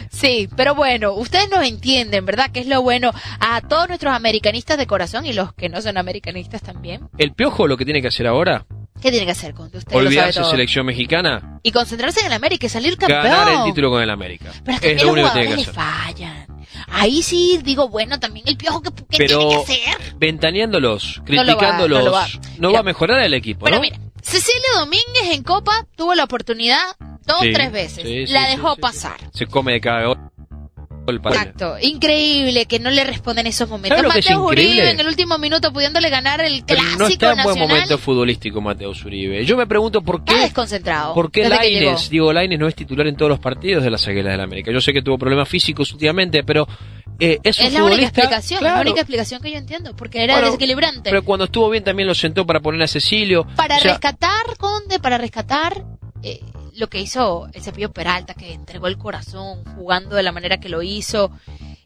Sí, 0.10 0.50
pero 0.56 0.76
bueno, 0.76 1.14
ustedes 1.14 1.50
nos 1.50 1.66
entienden, 1.66 2.26
¿verdad? 2.26 2.52
Que 2.52 2.60
es 2.62 2.68
lo 2.68 2.82
bueno 2.82 3.12
a 3.40 3.62
todos 3.62 3.88
nuestros 3.88 4.14
americanistas 4.14 4.78
de 4.78 4.88
corazón 4.88 5.26
y 5.26 5.34
los 5.34 5.54
que 5.54 5.70
no 5.70 5.82
son 5.82 5.98
americanistas 5.98 6.62
también. 6.62 7.08
el 7.18 7.34
piojo 7.34 7.68
lo 7.68 7.78
que 7.78 7.86
tiene 7.86 8.02
que 8.02 8.08
hacer 8.08 8.28
ahora, 8.28 8.66
¿Qué 9.02 9.12
tiene 9.12 9.28
que 9.28 9.32
hacer 9.34 9.54
con 9.54 9.68
usted? 9.68 9.96
olvidarse 9.96 10.44
selección 10.44 10.84
mexicana, 10.86 11.60
Y 11.62 11.72
concentrarse 11.72 12.22
en 12.22 12.26
el 12.28 12.34
América 12.34 12.66
y 12.66 12.70
salir 12.70 12.98
campeón. 12.98 13.22
ganar 13.24 13.48
el 13.50 13.64
título 13.66 13.92
con 13.92 14.02
el 14.02 14.10
América. 14.10 14.52
Pero 14.66 14.76
es 14.76 14.82
que 14.82 14.92
es 14.94 15.04
lo 15.04 15.12
único 15.12 15.28
que 15.28 15.34
tiene 15.34 15.50
que 15.50 15.56
le 15.58 15.62
hacer. 15.62 15.74
fallan. 15.76 16.48
Ahí 16.88 17.22
sí 17.22 17.60
digo, 17.64 17.90
bueno, 17.90 18.20
también 18.20 18.48
el 18.48 18.58
piojo 18.58 18.82
que, 18.82 18.90
que 18.92 19.18
Pero 19.20 19.38
tiene 19.50 19.64
que 19.66 19.74
hacer. 19.92 20.14
ventaneándolos, 20.18 21.22
No 21.28 21.34
lo 21.34 21.38
va- 21.38 21.44
criticándolos, 21.46 22.00
no 22.00 22.06
no, 22.06 22.10
lo 22.10 22.12
va. 22.12 22.22
va 22.22 22.68
Mira, 22.70 22.80
a 22.80 22.84
mejorar 22.84 23.20
el 23.22 23.34
equipo, 23.36 23.66
Pero 23.66 23.76
¿no? 23.78 23.82
mira, 23.84 23.98
Cecilia 24.22 24.62
Domínguez 24.80 25.30
en 25.32 25.44
Copa 25.44 25.86
tuvo 25.96 26.16
la 26.16 26.24
oportunidad 26.24 26.80
dos 27.28 27.42
Sí, 27.42 27.54
tres 27.54 27.72
veces. 27.72 28.04
sí, 28.04 28.26
la 28.28 28.46
sí, 28.46 28.52
dejó 28.52 28.76
pasar. 28.78 29.18
Se 29.34 29.46
come 29.46 29.74
de 29.74 29.82
cada 29.82 30.08
gol 30.08 30.18
Exacto, 31.10 31.78
increíble 31.80 32.66
que 32.66 32.80
no 32.80 32.90
le 32.90 33.04
responden 33.04 33.46
en 33.46 33.52
esos 33.52 33.70
momentos. 33.70 33.98
¿Sabe 33.98 34.08
lo 34.08 34.14
que 34.14 34.20
es 34.20 34.26
Mateo 34.26 34.44
Uribe 34.44 34.92
en 34.92 35.00
el 35.00 35.08
último 35.08 35.38
minuto 35.38 35.72
pudiéndole 35.72 36.10
ganar 36.10 36.42
el 36.42 36.66
clásico 36.66 36.98
no 37.00 37.08
está 37.08 37.32
en 37.34 37.44
buen 37.44 37.60
momento 37.60 37.98
futbolístico 37.98 38.60
Mateo 38.60 38.92
Uribe. 38.92 39.46
Yo 39.46 39.56
me 39.56 39.66
pregunto 39.68 40.02
por 40.02 40.18
Está 40.18 40.34
qué 40.34 40.40
desconcentrado. 40.42 41.14
¿Por 41.14 41.32
qué 41.32 41.48
Laines. 41.48 42.10
Diego 42.10 42.34
Laines 42.34 42.60
no 42.60 42.68
es 42.68 42.76
titular 42.76 43.08
en 43.08 43.16
todos 43.16 43.30
los 43.30 43.40
partidos 43.40 43.84
de 43.84 43.90
las 43.90 44.06
Águilas 44.08 44.34
del 44.34 44.42
América? 44.42 44.72
Yo 44.72 44.82
sé 44.82 44.92
que 44.92 45.02
tuvo 45.02 45.18
problemas 45.18 45.48
físicos 45.48 45.92
últimamente, 45.94 46.44
pero 46.44 46.68
eh, 47.20 47.40
es 47.42 47.58
un 47.60 47.66
Es 47.68 47.74
la 47.74 47.84
única 47.86 48.02
explicación, 48.04 48.64
la 48.64 48.82
única 48.82 49.00
explicación 49.00 49.42
que 49.42 49.52
yo 49.52 49.58
entiendo, 49.58 49.96
porque 49.96 50.24
era 50.24 50.34
Bueno, 50.34 50.48
desequilibrante. 50.48 51.10
Pero 51.10 51.24
cuando 51.24 51.46
estuvo 51.46 51.70
bien 51.70 51.84
también 51.86 52.08
lo 52.08 52.16
sentó 52.16 52.46
para 52.46 52.60
poner 52.60 52.82
a 52.82 52.88
Cecilio. 52.88 53.48
Para 53.56 53.78
O 53.78 53.80
sea, 53.80 53.92
rescatar, 53.94 54.58
Conde, 54.58 55.00
para 55.00 55.18
rescatar 55.18 55.86
eh, 56.22 56.42
lo 56.78 56.88
que 56.90 57.02
hizo 57.02 57.50
el 57.54 57.62
Cepillo 57.62 57.92
Peralta, 57.92 58.34
que 58.34 58.54
entregó 58.54 58.88
el 58.88 58.98
corazón 58.98 59.64
jugando 59.76 60.16
de 60.16 60.24
la 60.24 60.32
manera 60.32 60.60
que 60.60 60.70
lo 60.70 60.82
hizo. 60.82 61.32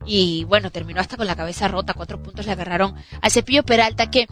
Y 0.05 0.43
bueno, 0.45 0.71
terminó 0.71 0.99
hasta 0.99 1.17
con 1.17 1.27
la 1.27 1.35
cabeza 1.35 1.67
rota. 1.67 1.93
Cuatro 1.93 2.21
puntos 2.21 2.45
le 2.45 2.51
agarraron 2.51 2.95
al 3.21 3.31
Cepillo 3.31 3.63
Peralta, 3.63 4.09
que 4.09 4.27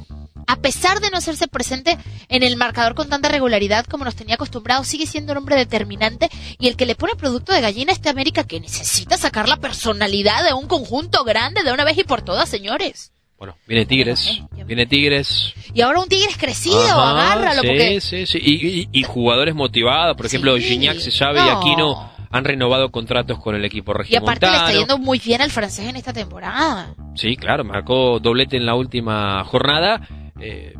a 0.48 0.56
pesar 0.58 1.00
de 1.00 1.12
no 1.12 1.18
hacerse 1.18 1.48
presente 1.48 1.98
en 2.28 2.44
el 2.44 2.58
marcador 2.58 2.96
con 2.96 3.08
tanta 3.08 3.30
regularidad 3.30 3.86
como 3.86 4.04
nos 4.04 4.16
tenía 4.16 4.36
acostumbrados, 4.36 4.88
sigue 4.88 5.06
siendo 5.06 5.32
un 5.34 5.38
hombre 5.38 5.56
determinante 5.56 6.28
y 6.58 6.68
el 6.68 6.76
que 6.76 6.88
le 6.88 6.96
pone 6.96 7.16
producto 7.16 7.54
de 7.54 7.62
gallina 7.62 7.92
a 7.92 7.96
este 7.96 8.10
América 8.10 8.44
que 8.44 8.60
necesita 8.60 9.16
sacar 9.18 9.48
la 9.48 9.58
personalidad 9.58 10.44
de 10.44 10.54
un 10.54 10.68
conjunto 10.68 11.24
grande 11.24 11.64
de 11.64 11.72
una 11.72 11.84
vez 11.84 11.98
y 12.00 12.04
por 12.04 12.24
todas, 12.24 12.50
señores. 12.50 13.12
Bueno, 13.38 13.56
viene 13.68 13.86
Tigres, 13.86 14.42
viene 14.70 14.86
Tigres. 14.86 15.54
Y 15.74 15.82
ahora 15.82 16.00
un 16.00 16.08
Tigres 16.08 16.38
crecido, 16.38 16.80
Ajá, 16.80 17.34
agárralo, 17.34 17.62
sí, 17.62 17.68
porque 17.68 18.02
sí, 18.02 18.26
sí. 18.26 18.40
Y, 18.42 18.68
y- 18.82 18.90
y 18.92 19.04
jugadores 19.04 19.54
motivados, 19.56 20.16
por 20.16 20.26
ejemplo, 20.28 20.56
Sí. 20.58 20.64
Gignac 20.64 20.98
se 21.00 21.12
sabe 21.12 21.40
y 21.42 21.44
No. 21.44 21.58
Aquino 21.60 22.12
han 22.32 22.44
renovado 22.46 22.92
contratos 22.92 23.40
con 23.40 23.56
el 23.56 23.66
equipo 23.66 23.92
Y 24.08 24.16
aparte 24.16 24.46
le 24.48 24.56
está 24.56 24.72
yendo 24.72 25.00
muy 25.00 25.18
bien 25.20 25.42
al 25.42 25.50
francés 25.50 25.88
en 25.90 25.96
esta 25.96 26.14
temporada. 26.14 26.94
Sí, 27.16 27.36
claro, 27.36 27.64
marcó 27.64 28.20
doblete 28.20 28.56
en 28.56 28.66
la 28.68 28.76
última 28.76 29.44
jornada. 29.46 30.08
Eh, 30.40 30.74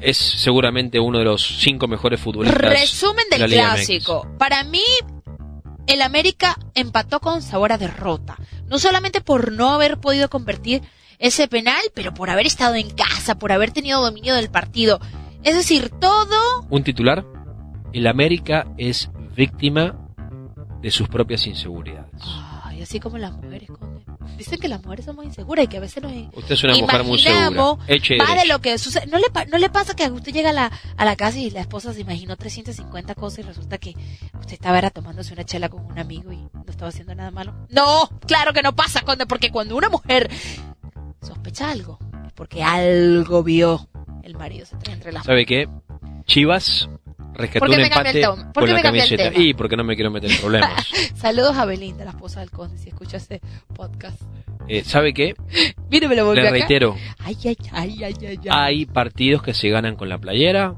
es 0.00 0.16
seguramente 0.16 0.98
uno 0.98 1.18
de 1.18 1.24
los 1.26 1.42
cinco 1.60 1.86
mejores 1.86 2.18
futbolistas. 2.20 2.60
Resumen 2.80 3.24
del 3.30 3.44
clásico. 3.50 4.26
Para 4.38 4.64
mí, 4.64 4.82
el 5.86 6.02
América 6.02 6.56
empató 6.74 7.20
con 7.20 7.42
sabor 7.42 7.72
a 7.72 7.78
derrota. 7.78 8.36
No 8.66 8.78
solamente 8.78 9.20
por 9.20 9.52
no 9.52 9.70
haber 9.72 9.98
podido 9.98 10.28
convertir 10.28 10.82
ese 11.18 11.48
penal, 11.48 11.80
pero 11.94 12.12
por 12.14 12.30
haber 12.30 12.46
estado 12.46 12.74
en 12.74 12.90
casa, 12.90 13.38
por 13.38 13.52
haber 13.52 13.70
tenido 13.70 14.00
dominio 14.02 14.34
del 14.34 14.50
partido. 14.50 15.00
Es 15.42 15.54
decir, 15.54 15.90
todo. 15.90 16.66
Un 16.70 16.82
titular. 16.82 17.24
El 17.92 18.06
América 18.06 18.66
es 18.76 19.10
víctima 19.36 19.96
de 20.82 20.90
sus 20.90 21.08
propias 21.08 21.46
inseguridades. 21.46 22.10
Ay, 22.64 22.82
así 22.82 23.00
como 23.00 23.16
las 23.18 23.32
mujeres, 23.32 23.68
Conde. 23.70 24.04
Dicen 24.36 24.58
que 24.58 24.68
las 24.68 24.82
mujeres 24.82 25.06
somos 25.06 25.24
inseguras 25.24 25.64
y 25.64 25.68
que 25.68 25.78
a 25.78 25.80
veces 25.80 26.02
nos 26.02 26.12
Usted 26.34 26.54
es 26.56 26.64
una 26.64 26.76
mujer 26.76 27.04
muy 27.04 27.18
segura. 27.18 27.76
Eche 27.86 28.14
de 28.16 28.46
lo 28.48 28.60
que 28.60 28.76
sucede. 28.76 29.06
¿No 29.06 29.18
le, 29.18 29.30
pa- 29.30 29.46
¿No 29.46 29.56
le 29.56 29.70
pasa 29.70 29.94
que 29.96 30.10
usted 30.10 30.32
llega 30.32 30.50
a 30.50 30.52
la, 30.52 30.70
a 30.96 31.04
la 31.06 31.16
casa 31.16 31.38
y 31.38 31.48
la 31.50 31.60
esposa 31.60 31.94
se 31.94 32.00
imaginó 32.02 32.36
350 32.36 33.14
cosas 33.14 33.38
y 33.38 33.42
resulta 33.42 33.78
que 33.78 33.94
usted 34.38 34.52
estaba 34.54 34.76
era 34.78 34.90
tomándose 34.90 35.32
una 35.32 35.44
chela 35.44 35.70
con 35.70 35.86
un 35.86 35.98
amigo 35.98 36.32
y 36.32 36.36
no 36.36 36.64
estaba 36.68 36.88
haciendo 36.90 37.14
nada 37.14 37.30
malo? 37.30 37.54
No, 37.70 38.10
claro 38.26 38.52
que 38.52 38.62
no 38.62 38.74
pasa, 38.76 39.00
Conde, 39.02 39.24
porque 39.26 39.50
cuando 39.50 39.74
una 39.76 39.88
mujer 39.88 40.28
sospecha 41.26 41.70
algo, 41.70 41.98
es 42.26 42.32
porque 42.32 42.62
algo 42.62 43.42
vio. 43.42 43.88
El 44.22 44.34
marido 44.36 44.66
se 44.66 44.76
trae 44.76 44.94
entre 44.96 45.12
las 45.12 45.24
¿Sabe 45.24 45.46
qué? 45.46 45.68
Chivas 46.24 46.88
rescató 47.34 47.66
¿Por 47.66 47.70
qué 47.74 47.80
un 47.80 47.84
empate 47.84 48.22
por 48.52 48.64
con 48.64 48.72
la 48.74 48.82
camiseta. 48.82 49.30
Y 49.38 49.54
porque 49.54 49.76
no 49.76 49.84
me 49.84 49.94
quiero 49.94 50.10
meter 50.10 50.30
en 50.32 50.38
problemas. 50.38 50.86
Saludos 51.14 51.56
a 51.56 51.64
Belinda, 51.64 52.04
la 52.04 52.10
esposa 52.10 52.40
del 52.40 52.50
Conde, 52.50 52.76
si 52.78 52.88
escucha 52.88 53.18
este 53.18 53.40
podcast. 53.74 54.20
Eh, 54.68 54.82
¿Sabe 54.82 55.14
qué? 55.14 55.34
Mire, 55.90 56.08
me 56.08 56.16
lo 56.16 56.34
Le 56.34 56.40
acá. 56.40 56.50
reitero, 56.50 56.96
Ay, 57.18 57.36
ay, 57.44 57.56
ay, 57.72 58.04
ay, 58.04 58.14
ay, 58.20 58.26
ay. 58.26 58.38
hay 58.50 58.86
partidos 58.86 59.42
que 59.42 59.54
se 59.54 59.68
ganan 59.68 59.94
con 59.94 60.08
la 60.08 60.18
playera, 60.18 60.74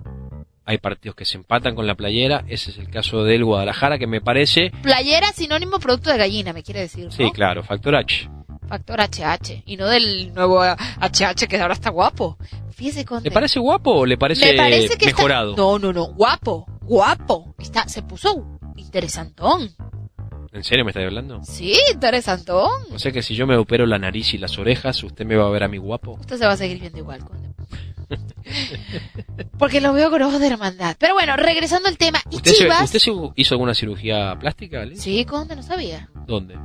hay 0.67 0.77
partidos 0.77 1.15
que 1.17 1.25
se 1.25 1.39
empatan 1.39 1.75
con 1.75 1.87
la 1.87 1.95
playera. 1.95 2.45
Ese 2.49 2.71
es 2.73 2.79
el 2.79 2.91
caso 2.91 3.25
del 3.25 3.45
Guadalajara, 3.45 3.99
que 3.99 4.07
me 4.07 4.21
parece. 4.21 4.71
Playera 4.83 5.33
sinónimo 5.33 5.79
producto 5.79 6.11
de 6.11 6.19
gallina, 6.19 6.53
me 6.53 6.63
quiere 6.63 6.81
decir, 6.81 7.07
¿no? 7.07 7.11
Sí, 7.11 7.31
claro, 7.31 7.63
factor 7.63 7.95
H. 7.97 8.29
Factor 8.69 9.01
HH. 9.01 9.63
Y 9.67 9.77
no 9.77 9.87
del 9.87 10.33
nuevo 10.35 10.61
HH 10.63 11.47
que 11.49 11.59
ahora 11.61 11.75
está 11.75 11.91
guapo. 11.91 12.37
Fíjese, 12.71 13.05
Conde. 13.05 13.29
¿Le 13.31 13.35
parece 13.35 13.59
guapo 13.59 13.91
o 13.93 14.07
le 14.07 14.17
parece, 14.17 14.43
que 14.45 15.07
está- 15.07 15.07
mejorado? 15.07 15.57
No, 15.57 15.79
no, 15.79 15.93
no. 15.93 16.07
Guapo. 16.13 16.67
Guapo. 16.83 17.55
Está, 17.59 17.89
se 17.89 18.03
puso 18.03 18.59
interesantón. 18.77 19.71
¿En 20.53 20.65
serio 20.65 20.85
me 20.85 20.91
está 20.93 21.03
hablando? 21.03 21.41
Sí, 21.45 21.75
interesantón. 21.93 22.71
O 22.93 22.99
sea 22.99 23.13
que 23.13 23.23
si 23.23 23.35
yo 23.35 23.47
me 23.47 23.57
opero 23.57 23.85
la 23.87 23.99
nariz 23.99 24.33
y 24.35 24.39
las 24.39 24.59
orejas, 24.59 25.03
¿usted 25.03 25.27
me 25.27 25.37
va 25.37 25.47
a 25.47 25.51
ver 25.51 25.63
a 25.65 25.69
mi 25.69 25.79
guapo? 25.79 26.13
Usted 26.21 26.39
se 26.39 26.47
va 26.47 26.53
a 26.53 26.57
seguir 26.57 26.81
viendo 26.81 26.99
igual, 26.99 27.25
Conde. 27.25 27.49
Porque 29.59 29.81
lo 29.81 29.93
veo 29.93 30.11
con 30.11 30.23
ojos 30.23 30.41
de 30.41 30.47
hermandad. 30.47 30.97
Pero 30.99 31.15
bueno, 31.15 31.37
regresando 31.37 31.89
al 31.89 31.99
tema. 31.99 32.21
¿Y 32.31 32.37
¿Usted, 32.37 32.53
se- 32.53 32.57
Chivas? 32.65 32.83
¿Usted 32.85 32.99
se 32.99 33.11
hizo 33.37 33.55
alguna 33.55 33.75
cirugía 33.75 34.37
plástica? 34.39 34.85
Sí, 34.95 35.25
Conde, 35.25 35.57
no 35.57 35.63
sabía. 35.63 36.09
¿Dónde? 36.27 36.57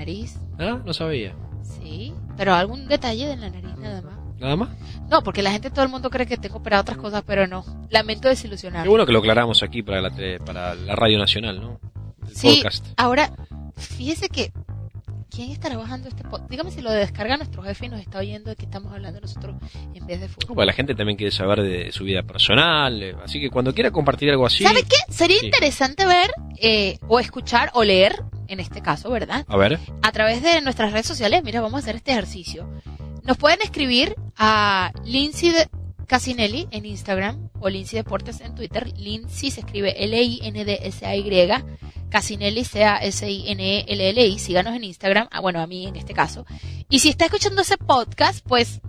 Nariz. 0.00 0.36
Ah, 0.58 0.80
no 0.84 0.92
sabía. 0.94 1.34
Sí. 1.62 2.12
Pero 2.36 2.54
algún 2.54 2.88
detalle 2.88 3.30
en 3.32 3.40
la 3.42 3.50
nariz 3.50 3.76
nada 3.78 4.00
más. 4.02 4.14
¿Nada 4.38 4.56
más? 4.56 4.70
No, 5.10 5.22
porque 5.22 5.42
la 5.42 5.50
gente, 5.52 5.70
todo 5.70 5.84
el 5.84 5.90
mundo 5.90 6.08
cree 6.08 6.26
que 6.26 6.38
tengo 6.38 6.56
operado 6.56 6.80
otras 6.82 6.96
cosas, 6.98 7.22
pero 7.26 7.46
no. 7.46 7.64
Lamento 7.90 8.28
desilusionar. 8.28 8.82
Qué 8.84 8.88
bueno 8.88 9.04
que 9.04 9.12
lo 9.12 9.18
aclaramos 9.18 9.62
aquí 9.62 9.82
para 9.82 10.00
la, 10.00 10.10
tele- 10.10 10.38
para 10.40 10.74
la 10.74 10.96
Radio 10.96 11.18
Nacional, 11.18 11.60
¿no? 11.60 11.78
El 12.26 12.34
Sí, 12.36 12.56
podcast. 12.56 12.86
ahora, 12.96 13.30
fíjese 13.76 14.28
que. 14.28 14.52
¿Quién 15.32 15.52
está 15.52 15.68
trabajando 15.68 16.08
este 16.08 16.24
podcast? 16.24 16.50
Dígame 16.50 16.70
si 16.72 16.80
lo 16.80 16.90
descarga 16.90 17.36
nuestro 17.36 17.62
jefe 17.62 17.86
y 17.86 17.88
nos 17.88 18.00
está 18.00 18.18
oyendo 18.18 18.50
de 18.50 18.56
que 18.56 18.64
estamos 18.64 18.92
hablando 18.92 19.20
nosotros 19.20 19.54
en 19.94 20.04
vez 20.04 20.20
de 20.20 20.28
fútbol. 20.28 20.56
Bueno, 20.56 20.66
la 20.66 20.72
gente 20.72 20.94
también 20.96 21.16
quiere 21.16 21.30
saber 21.30 21.62
de 21.62 21.92
su 21.92 22.02
vida 22.02 22.24
personal, 22.24 23.00
eh, 23.00 23.14
así 23.22 23.40
que 23.40 23.48
cuando 23.48 23.72
quiera 23.72 23.92
compartir 23.92 24.28
algo 24.30 24.44
así... 24.44 24.64
¿Sabe 24.64 24.82
qué? 24.82 24.96
Sería 25.12 25.38
Sí. 25.38 25.46
interesante 25.46 26.04
ver, 26.04 26.32
eh, 26.60 26.98
o 27.06 27.20
escuchar, 27.20 27.70
o 27.74 27.84
leer, 27.84 28.16
en 28.50 28.60
este 28.60 28.82
caso, 28.82 29.10
¿verdad? 29.10 29.46
A 29.48 29.56
ver, 29.56 29.78
A 30.02 30.12
través 30.12 30.42
de 30.42 30.60
nuestras 30.60 30.92
redes 30.92 31.06
sociales. 31.06 31.42
Mira, 31.44 31.60
vamos 31.60 31.78
a 31.78 31.82
hacer 31.82 31.96
este 31.96 32.12
ejercicio. 32.12 32.68
Nos 33.22 33.36
pueden 33.36 33.62
escribir 33.62 34.16
a 34.36 34.92
Lindsay 35.04 35.52
Casinelli 36.06 36.66
en 36.72 36.86
Instagram 36.86 37.50
o 37.60 37.68
Lindsay 37.68 37.98
Deportes 37.98 38.40
en 38.40 38.54
Twitter. 38.54 38.92
Lindsay 38.96 39.52
se 39.52 39.60
escribe 39.60 39.94
L-I-N-D-S-A-Y. 40.04 41.48
Casinelli 42.10 42.64
C-A-S-I-N-E-L-L-I. 42.64 44.38
Síganos 44.40 44.74
en 44.74 44.82
Instagram. 44.82 45.28
Ah, 45.30 45.38
bueno, 45.38 45.60
a 45.60 45.68
mí 45.68 45.86
en 45.86 45.94
este 45.94 46.12
caso. 46.12 46.44
Y 46.88 46.98
si 46.98 47.10
está 47.10 47.26
escuchando 47.26 47.62
ese 47.62 47.78
podcast, 47.78 48.44
pues 48.44 48.80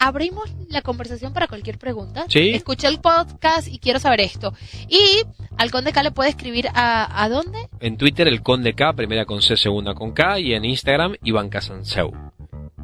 abrimos 0.00 0.50
la 0.68 0.82
conversación 0.82 1.32
para 1.32 1.46
cualquier 1.46 1.78
pregunta. 1.78 2.24
Sí. 2.28 2.50
Escuché 2.50 2.88
el 2.88 2.98
podcast 3.00 3.68
y 3.68 3.78
quiero 3.78 4.00
saber 4.00 4.20
esto. 4.22 4.52
Y 4.88 5.22
al 5.56 5.70
Conde 5.70 5.92
K 5.92 6.02
le 6.02 6.10
puede 6.10 6.30
escribir 6.30 6.68
a, 6.74 7.22
¿a 7.22 7.28
dónde? 7.28 7.68
en 7.78 7.96
Twitter 7.96 8.26
el 8.26 8.42
Conde 8.42 8.74
K, 8.74 8.94
primera 8.94 9.26
con 9.26 9.42
C, 9.42 9.56
segunda 9.56 9.94
con 9.94 10.12
K, 10.12 10.40
y 10.40 10.54
en 10.54 10.64
Instagram 10.64 11.16
Iván 11.22 11.50
Casanseu. 11.50 12.10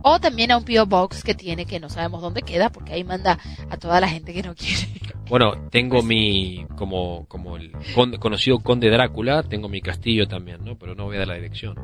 O 0.03 0.21
también 0.21 0.53
a 0.53 0.59
un 0.59 0.65
P.O. 0.65 0.87
Box 0.87 1.25
que 1.25 1.35
tiene 1.35 1.67
que 1.67 1.81
no 1.81 1.89
sabemos 1.89 2.21
dónde 2.23 2.43
queda 2.43 2.71
porque 2.71 2.93
ahí 2.93 3.03
manda 3.03 3.39
a 3.71 3.77
toda 3.77 4.01
la 4.01 4.09
gente 4.09 4.33
que 4.33 4.43
no 4.43 4.55
quiere. 4.55 4.87
Bueno, 5.29 5.69
tengo 5.71 6.03
mi, 6.03 6.67
como, 6.77 7.27
como 7.27 7.57
el 7.57 7.73
conde- 7.95 8.19
conocido 8.19 8.61
Conde 8.61 8.91
Drácula, 8.91 9.43
tengo 9.43 9.69
mi 9.69 9.81
castillo 9.81 10.27
también, 10.29 10.65
¿no? 10.65 10.79
Pero 10.79 10.95
no 10.95 11.05
voy 11.05 11.17
a 11.17 11.21
dar 11.21 11.29
la 11.29 11.35
dirección. 11.35 11.75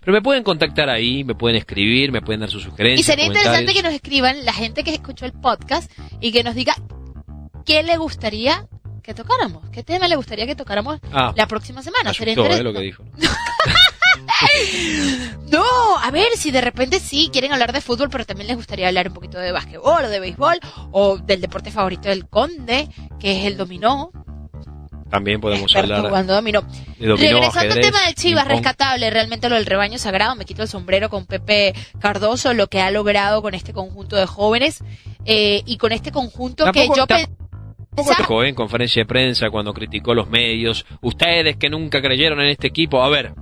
Pero 0.00 0.12
me 0.12 0.22
pueden 0.22 0.42
contactar 0.42 0.88
ahí, 0.88 1.24
me 1.24 1.34
pueden 1.34 1.56
escribir, 1.56 2.12
me 2.12 2.22
pueden 2.22 2.40
dar 2.40 2.50
sus 2.50 2.62
sugerencias. 2.62 3.00
Y 3.00 3.10
sería 3.10 3.26
interesante 3.26 3.72
que 3.74 3.82
nos 3.82 3.92
escriban 3.94 4.44
la 4.44 4.52
gente 4.52 4.82
que 4.84 4.92
escuchó 4.94 5.26
el 5.26 5.32
podcast 5.32 5.90
y 6.20 6.32
que 6.32 6.42
nos 6.42 6.54
diga 6.54 6.74
qué 7.66 7.82
le 7.82 7.96
gustaría 7.96 8.66
que 9.02 9.14
tocáramos, 9.14 9.68
qué 9.70 9.82
tema 9.82 10.06
le 10.08 10.16
gustaría 10.16 10.46
que 10.46 10.54
tocáramos 10.54 11.00
Ah, 11.12 11.32
la 11.36 11.46
próxima 11.46 11.82
semana. 11.82 12.10
asustó, 12.10 12.46
¿eh? 12.46 12.62
lo 12.62 12.72
que 12.72 12.80
dijo. 12.80 13.02
¿no? 13.04 13.10
No, 15.50 15.64
a 16.00 16.10
ver, 16.12 16.28
si 16.36 16.52
de 16.52 16.60
repente 16.60 17.00
sí 17.00 17.28
quieren 17.32 17.52
hablar 17.52 17.72
de 17.72 17.80
fútbol, 17.80 18.08
pero 18.08 18.24
también 18.24 18.46
les 18.46 18.56
gustaría 18.56 18.86
hablar 18.86 19.08
un 19.08 19.14
poquito 19.14 19.36
de 19.38 19.50
básquetbol 19.50 20.04
o 20.04 20.08
de 20.08 20.20
béisbol 20.20 20.60
o 20.92 21.18
del 21.18 21.40
deporte 21.40 21.72
favorito 21.72 22.08
del 22.08 22.28
conde, 22.28 22.88
que 23.18 23.40
es 23.40 23.46
el 23.46 23.56
dominó. 23.56 24.12
También 25.10 25.40
podemos 25.40 25.64
Experto 25.64 25.92
hablar 25.96 26.08
jugando 26.08 26.34
dominó. 26.34 26.60
dominó, 27.00 27.16
Regresando 27.16 27.74
al 27.74 27.80
tema 27.80 28.06
de 28.06 28.14
Chivas, 28.14 28.46
rescatable 28.46 29.10
realmente 29.10 29.48
lo 29.48 29.56
del 29.56 29.66
rebaño 29.66 29.98
sagrado, 29.98 30.36
me 30.36 30.44
quito 30.44 30.62
el 30.62 30.68
sombrero 30.68 31.10
con 31.10 31.26
Pepe 31.26 31.74
Cardoso, 31.98 32.54
lo 32.54 32.68
que 32.68 32.80
ha 32.80 32.92
logrado 32.92 33.42
con 33.42 33.54
este 33.54 33.72
conjunto 33.72 34.14
de 34.14 34.26
jóvenes 34.26 34.84
eh, 35.24 35.62
y 35.66 35.78
con 35.78 35.90
este 35.90 36.12
conjunto 36.12 36.62
Tampoco- 36.64 36.94
que 36.94 36.98
yo 37.00 37.06
tam- 37.08 37.26
pe- 37.26 37.32
Tampoco 37.96 38.16
tocó 38.18 38.44
en 38.44 38.54
conferencia 38.54 39.02
de 39.02 39.06
prensa 39.06 39.50
cuando 39.50 39.74
criticó 39.74 40.14
los 40.14 40.28
medios. 40.30 40.86
Ustedes 41.00 41.56
que 41.56 41.68
nunca 41.68 42.00
creyeron 42.00 42.40
en 42.40 42.50
este 42.50 42.68
equipo. 42.68 43.02
A 43.02 43.08
ver, 43.08 43.32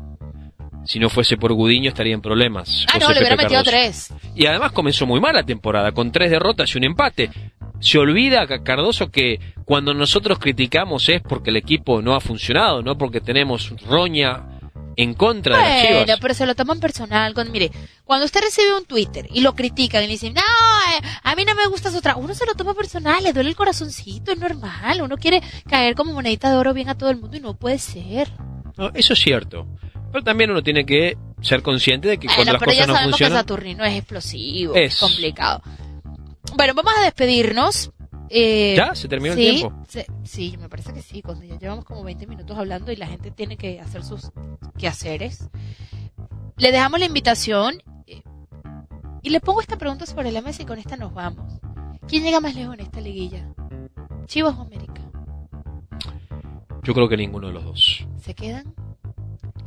si 0.88 0.98
no 0.98 1.10
fuese 1.10 1.36
por 1.36 1.52
Gudiño 1.52 1.90
estaría 1.90 2.14
en 2.14 2.22
problemas. 2.22 2.86
Ah, 2.88 2.92
José 2.94 3.04
no, 3.04 3.12
le 3.12 3.18
hubiera 3.20 3.36
metido 3.36 3.62
tres. 3.62 4.10
Y 4.34 4.46
además 4.46 4.72
comenzó 4.72 5.04
muy 5.06 5.20
mal 5.20 5.34
la 5.34 5.42
temporada, 5.42 5.92
con 5.92 6.10
tres 6.12 6.30
derrotas 6.30 6.74
y 6.74 6.78
un 6.78 6.84
empate. 6.84 7.30
Se 7.80 7.98
olvida 7.98 8.46
Ca- 8.46 8.62
Cardoso 8.64 9.10
que 9.10 9.38
cuando 9.66 9.92
nosotros 9.92 10.38
criticamos 10.38 11.08
es 11.10 11.20
porque 11.20 11.50
el 11.50 11.56
equipo 11.56 12.00
no 12.00 12.14
ha 12.14 12.20
funcionado, 12.20 12.80
no 12.82 12.96
porque 12.96 13.20
tenemos 13.20 13.74
roña 13.86 14.44
en 14.96 15.12
contra 15.14 15.56
de 15.58 15.62
las 15.62 15.82
Bueno, 15.82 16.04
Chivas. 16.06 16.20
pero 16.20 16.34
se 16.34 16.46
lo 16.46 16.54
toman 16.54 16.80
personal. 16.80 17.34
Cuando, 17.34 17.52
mire, 17.52 17.70
cuando 18.04 18.24
usted 18.24 18.40
recibe 18.40 18.76
un 18.76 18.84
Twitter 18.86 19.28
y 19.32 19.42
lo 19.42 19.54
critican 19.54 20.02
y 20.02 20.06
le 20.06 20.12
dicen, 20.14 20.32
no, 20.34 20.40
eh, 20.40 21.06
a 21.22 21.36
mí 21.36 21.44
no 21.44 21.54
me 21.54 21.66
gusta 21.68 21.90
su 21.92 22.00
trabajo, 22.00 22.24
uno 22.24 22.34
se 22.34 22.46
lo 22.46 22.54
toma 22.54 22.72
personal, 22.74 23.22
le 23.22 23.32
duele 23.34 23.50
el 23.50 23.56
corazoncito, 23.56 24.32
es 24.32 24.38
normal. 24.38 25.02
Uno 25.02 25.16
quiere 25.18 25.40
caer 25.68 25.94
como 25.94 26.14
monedita 26.14 26.50
de 26.50 26.56
oro 26.56 26.72
bien 26.74 26.88
a 26.88 26.96
todo 26.96 27.10
el 27.10 27.18
mundo 27.18 27.36
y 27.36 27.40
no 27.40 27.54
puede 27.54 27.78
ser. 27.78 28.28
No, 28.76 28.90
eso 28.94 29.12
es 29.12 29.18
cierto. 29.20 29.66
Pero 30.12 30.24
también 30.24 30.50
uno 30.50 30.62
tiene 30.62 30.84
que 30.86 31.16
ser 31.42 31.62
consciente 31.62 32.08
de 32.08 32.18
que 32.18 32.26
cuando 32.28 32.44
Bueno, 32.44 32.52
las 32.54 32.62
cosas 32.62 32.86
no 32.88 32.94
sabemos 32.94 33.16
que 33.18 33.24
funcionan... 33.24 33.38
Saturnino 33.38 33.84
es 33.84 33.94
explosivo, 33.98 34.74
Es. 34.74 34.94
es 34.94 35.00
complicado. 35.00 35.62
Bueno, 36.56 36.74
vamos 36.74 36.92
a 36.98 37.02
despedirnos. 37.04 37.92
Eh, 38.30 38.74
¿Ya? 38.76 38.94
¿Se 38.94 39.08
terminó 39.08 39.32
el 39.34 39.38
sí, 39.38 39.44
tiempo? 39.56 39.84
se- 39.88 40.06
sí, 40.24 40.56
me 40.58 40.68
parece 40.68 40.92
que 40.92 41.00
sí, 41.02 41.22
cuando 41.22 41.44
ya 41.44 41.58
llevamos 41.58 41.84
como 41.84 42.02
20 42.04 42.26
minutos 42.26 42.56
hablando 42.58 42.92
y 42.92 42.96
la 42.96 43.06
gente 43.06 43.30
tiene 43.30 43.56
que 43.56 43.80
hacer 43.80 44.02
sus 44.04 44.30
quehaceres. 44.78 45.48
Le 46.56 46.72
dejamos 46.72 47.00
la 47.00 47.06
invitación 47.06 47.82
eh, 48.06 48.22
y 49.22 49.30
le 49.30 49.40
pongo 49.40 49.60
esta 49.62 49.78
pregunta 49.78 50.04
sobre 50.06 50.30
la 50.32 50.42
mesa 50.42 50.62
y 50.62 50.66
con 50.66 50.78
esta 50.78 50.96
nos 50.96 51.14
vamos. 51.14 51.60
¿Quién 52.06 52.22
llega 52.22 52.40
más 52.40 52.54
lejos 52.54 52.74
en 52.74 52.80
esta 52.80 53.00
liguilla? 53.00 53.46
¿Chivas 54.26 54.54
o 54.58 54.62
América? 54.62 55.02
Yo 56.82 56.94
creo 56.94 57.08
que 57.08 57.16
ninguno 57.16 57.48
de 57.48 57.52
los 57.54 57.64
dos. 57.64 58.06
¿Se 58.22 58.34
quedan? 58.34 58.74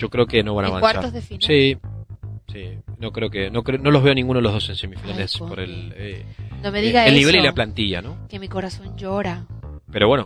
Yo 0.02 0.10
creo 0.10 0.26
que 0.26 0.44
no 0.44 0.56
van 0.56 0.66
a 0.66 0.68
¿En 0.70 0.74
avanzar. 0.76 0.94
cuartos 0.96 1.14
de 1.14 1.22
final? 1.22 1.42
Sí, 1.44 1.78
sí. 2.52 2.78
No 2.98 3.12
creo 3.12 3.30
que 3.30 3.52
no, 3.52 3.64
creo- 3.64 3.78
no 3.80 3.92
los 3.92 4.02
veo 4.02 4.12
a 4.14 4.16
ninguno 4.16 4.40
de 4.40 4.44
los 4.44 4.54
dos 4.54 4.70
en 4.70 4.76
semifinales 4.76 5.38
por 5.38 5.60
el 5.60 5.94
eh, 5.96 6.26
No 6.64 6.72
me 6.72 6.80
eh, 6.80 6.82
diga 6.82 7.06
el 7.06 7.14
nivel 7.14 7.36
y 7.36 7.42
la 7.42 7.54
plantilla, 7.54 8.02
¿no? 8.02 8.28
Que 8.28 8.40
mi 8.40 8.48
corazón 8.48 8.98
llora 8.98 9.46
Pero 9.92 10.08
bueno, 10.08 10.26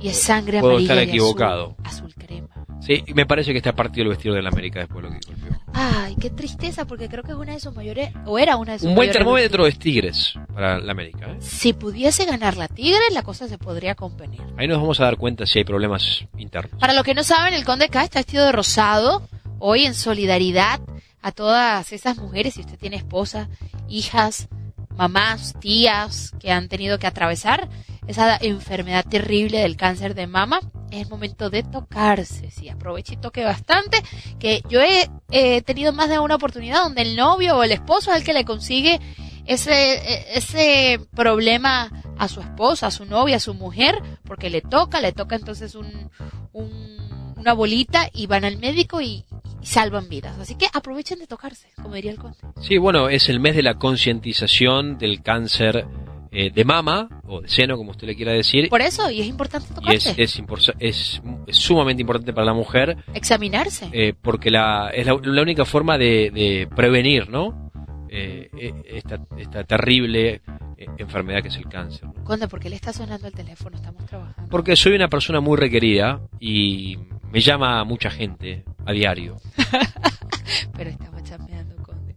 y 0.00 0.08
es 0.08 0.20
sangre 0.22 0.60
puedo 0.60 0.74
amarilla 0.74 0.94
estar 0.94 1.06
y 1.06 1.10
equivocado. 1.10 1.74
azul, 1.84 2.06
azul 2.06 2.14
crema. 2.14 2.48
Sí, 2.80 3.02
me 3.14 3.26
parece 3.26 3.50
que 3.50 3.58
está 3.58 3.72
partido 3.74 4.04
el 4.04 4.10
vestido 4.10 4.34
de 4.36 4.42
la 4.42 4.50
América 4.50 4.78
después 4.78 5.04
de 5.04 5.10
lo 5.10 5.16
que. 5.18 5.26
Ay, 5.72 6.16
qué 6.20 6.30
tristeza, 6.30 6.86
porque 6.86 7.08
creo 7.08 7.22
que 7.22 7.32
es 7.32 7.36
una 7.36 7.52
de 7.52 7.60
sus 7.60 7.74
mayores, 7.74 8.10
o 8.26 8.38
era 8.38 8.56
una 8.56 8.72
de 8.72 8.78
sus 8.80 8.88
Un 8.88 8.94
buen 8.94 9.10
termómetro 9.10 9.66
es 9.66 9.78
Tigres 9.78 10.34
para 10.52 10.78
la 10.78 10.92
América. 10.92 11.26
¿eh? 11.30 11.36
Si 11.40 11.72
pudiese 11.72 12.24
ganar 12.24 12.56
la 12.56 12.68
Tigre, 12.68 13.00
la 13.12 13.22
cosa 13.22 13.48
se 13.48 13.58
podría 13.58 13.94
convenir. 13.94 14.42
Ahí 14.56 14.66
nos 14.66 14.80
vamos 14.80 15.00
a 15.00 15.04
dar 15.04 15.16
cuenta 15.16 15.46
si 15.46 15.58
hay 15.58 15.64
problemas 15.64 16.24
internos. 16.36 16.80
Para 16.80 16.92
los 16.94 17.04
que 17.04 17.14
no 17.14 17.22
saben, 17.22 17.54
el 17.54 17.64
Conde 17.64 17.88
K 17.88 18.04
está 18.04 18.18
vestido 18.18 18.46
de 18.46 18.52
rosado, 18.52 19.28
hoy 19.58 19.84
en 19.84 19.94
solidaridad 19.94 20.80
a 21.22 21.32
todas 21.32 21.92
esas 21.92 22.16
mujeres, 22.16 22.54
si 22.54 22.60
usted 22.60 22.78
tiene 22.78 22.96
esposas, 22.96 23.48
hijas, 23.88 24.48
mamás, 24.96 25.54
tías 25.60 26.32
que 26.40 26.50
han 26.50 26.68
tenido 26.68 26.98
que 26.98 27.06
atravesar 27.06 27.68
esa 28.06 28.36
enfermedad 28.40 29.04
terrible 29.04 29.60
del 29.60 29.76
cáncer 29.76 30.14
de 30.14 30.26
mama, 30.26 30.60
es 30.90 31.02
el 31.02 31.08
momento 31.08 31.50
de 31.50 31.62
tocarse, 31.62 32.50
sí, 32.50 32.68
aproveche 32.68 33.14
y 33.14 33.16
toque 33.18 33.44
bastante, 33.44 34.02
que 34.38 34.62
yo 34.68 34.80
he, 34.80 35.10
he 35.30 35.62
tenido 35.62 35.92
más 35.92 36.08
de 36.08 36.18
una 36.18 36.36
oportunidad 36.36 36.82
donde 36.82 37.02
el 37.02 37.16
novio 37.16 37.56
o 37.56 37.62
el 37.62 37.72
esposo 37.72 38.10
es 38.12 38.18
el 38.18 38.24
que 38.24 38.32
le 38.32 38.44
consigue 38.44 39.00
ese, 39.46 39.94
e- 39.94 40.38
ese 40.38 41.00
problema 41.14 41.90
a 42.18 42.28
su 42.28 42.40
esposa, 42.40 42.88
a 42.88 42.90
su 42.90 43.04
novia, 43.04 43.36
a 43.36 43.40
su 43.40 43.54
mujer, 43.54 43.94
porque 44.24 44.50
le 44.50 44.60
toca, 44.60 45.00
le 45.00 45.12
toca 45.12 45.36
entonces 45.36 45.74
un, 45.74 46.10
un- 46.52 47.34
una 47.36 47.52
bolita 47.52 48.08
y 48.12 48.26
van 48.26 48.44
al 48.44 48.58
médico 48.58 49.00
y, 49.00 49.24
y 49.62 49.66
salvan 49.66 50.08
vidas. 50.08 50.36
Así 50.38 50.56
que 50.56 50.66
aprovechen 50.72 51.18
de 51.20 51.26
tocarse, 51.26 51.68
como 51.80 51.94
diría 51.94 52.10
el 52.10 52.18
conde. 52.18 52.36
Sí, 52.60 52.78
bueno, 52.78 53.08
es 53.08 53.28
el 53.28 53.38
mes 53.38 53.54
de 53.54 53.62
la 53.62 53.74
concientización 53.74 54.98
del 54.98 55.22
cáncer 55.22 55.86
eh, 56.30 56.50
de 56.50 56.64
mama 56.64 57.08
o 57.26 57.40
de 57.40 57.48
seno, 57.48 57.76
como 57.76 57.90
usted 57.92 58.06
le 58.06 58.14
quiera 58.16 58.32
decir. 58.32 58.68
Por 58.68 58.80
eso, 58.82 59.10
y 59.10 59.20
es 59.20 59.26
importante 59.26 59.66
Y 59.68 59.94
es, 59.94 60.04
tocarse, 60.04 60.22
es, 60.22 60.40
impor- 60.42 60.74
es- 60.78 61.22
es 61.46 61.56
sumamente 61.56 62.02
importante 62.02 62.32
para 62.32 62.46
la 62.46 62.54
mujer 62.54 62.96
examinarse. 63.14 63.88
eh, 63.92 64.14
porque 64.20 64.50
la, 64.50 64.90
es 64.94 65.06
la, 65.06 65.16
la 65.22 65.42
única 65.42 65.64
forma 65.64 65.96
de, 65.98 66.30
de 66.30 66.68
prevenir, 66.74 67.28
¿no? 67.30 67.70
Eh, 68.10 68.48
eh, 68.58 68.72
esta, 68.86 69.18
esta 69.36 69.64
terrible 69.64 70.40
eh, 70.78 70.86
enfermedad 70.96 71.42
que 71.42 71.48
es 71.48 71.56
el 71.56 71.68
cáncer. 71.68 72.04
¿no? 72.04 72.14
Conde, 72.24 72.48
¿por 72.48 72.58
qué 72.58 72.70
le 72.70 72.76
está 72.76 72.90
sonando 72.92 73.26
el 73.26 73.34
teléfono? 73.34 73.76
Estamos 73.76 74.06
trabajando. 74.06 74.48
Porque 74.50 74.76
soy 74.76 74.94
una 74.94 75.08
persona 75.08 75.40
muy 75.40 75.58
requerida 75.58 76.20
y 76.40 76.96
me 77.30 77.40
llama 77.40 77.84
mucha 77.84 78.08
gente 78.10 78.64
a 78.86 78.92
diario. 78.92 79.36
Pero 80.76 80.90
estaba 80.90 81.22
chambeando, 81.22 81.76
Conde. 81.82 82.14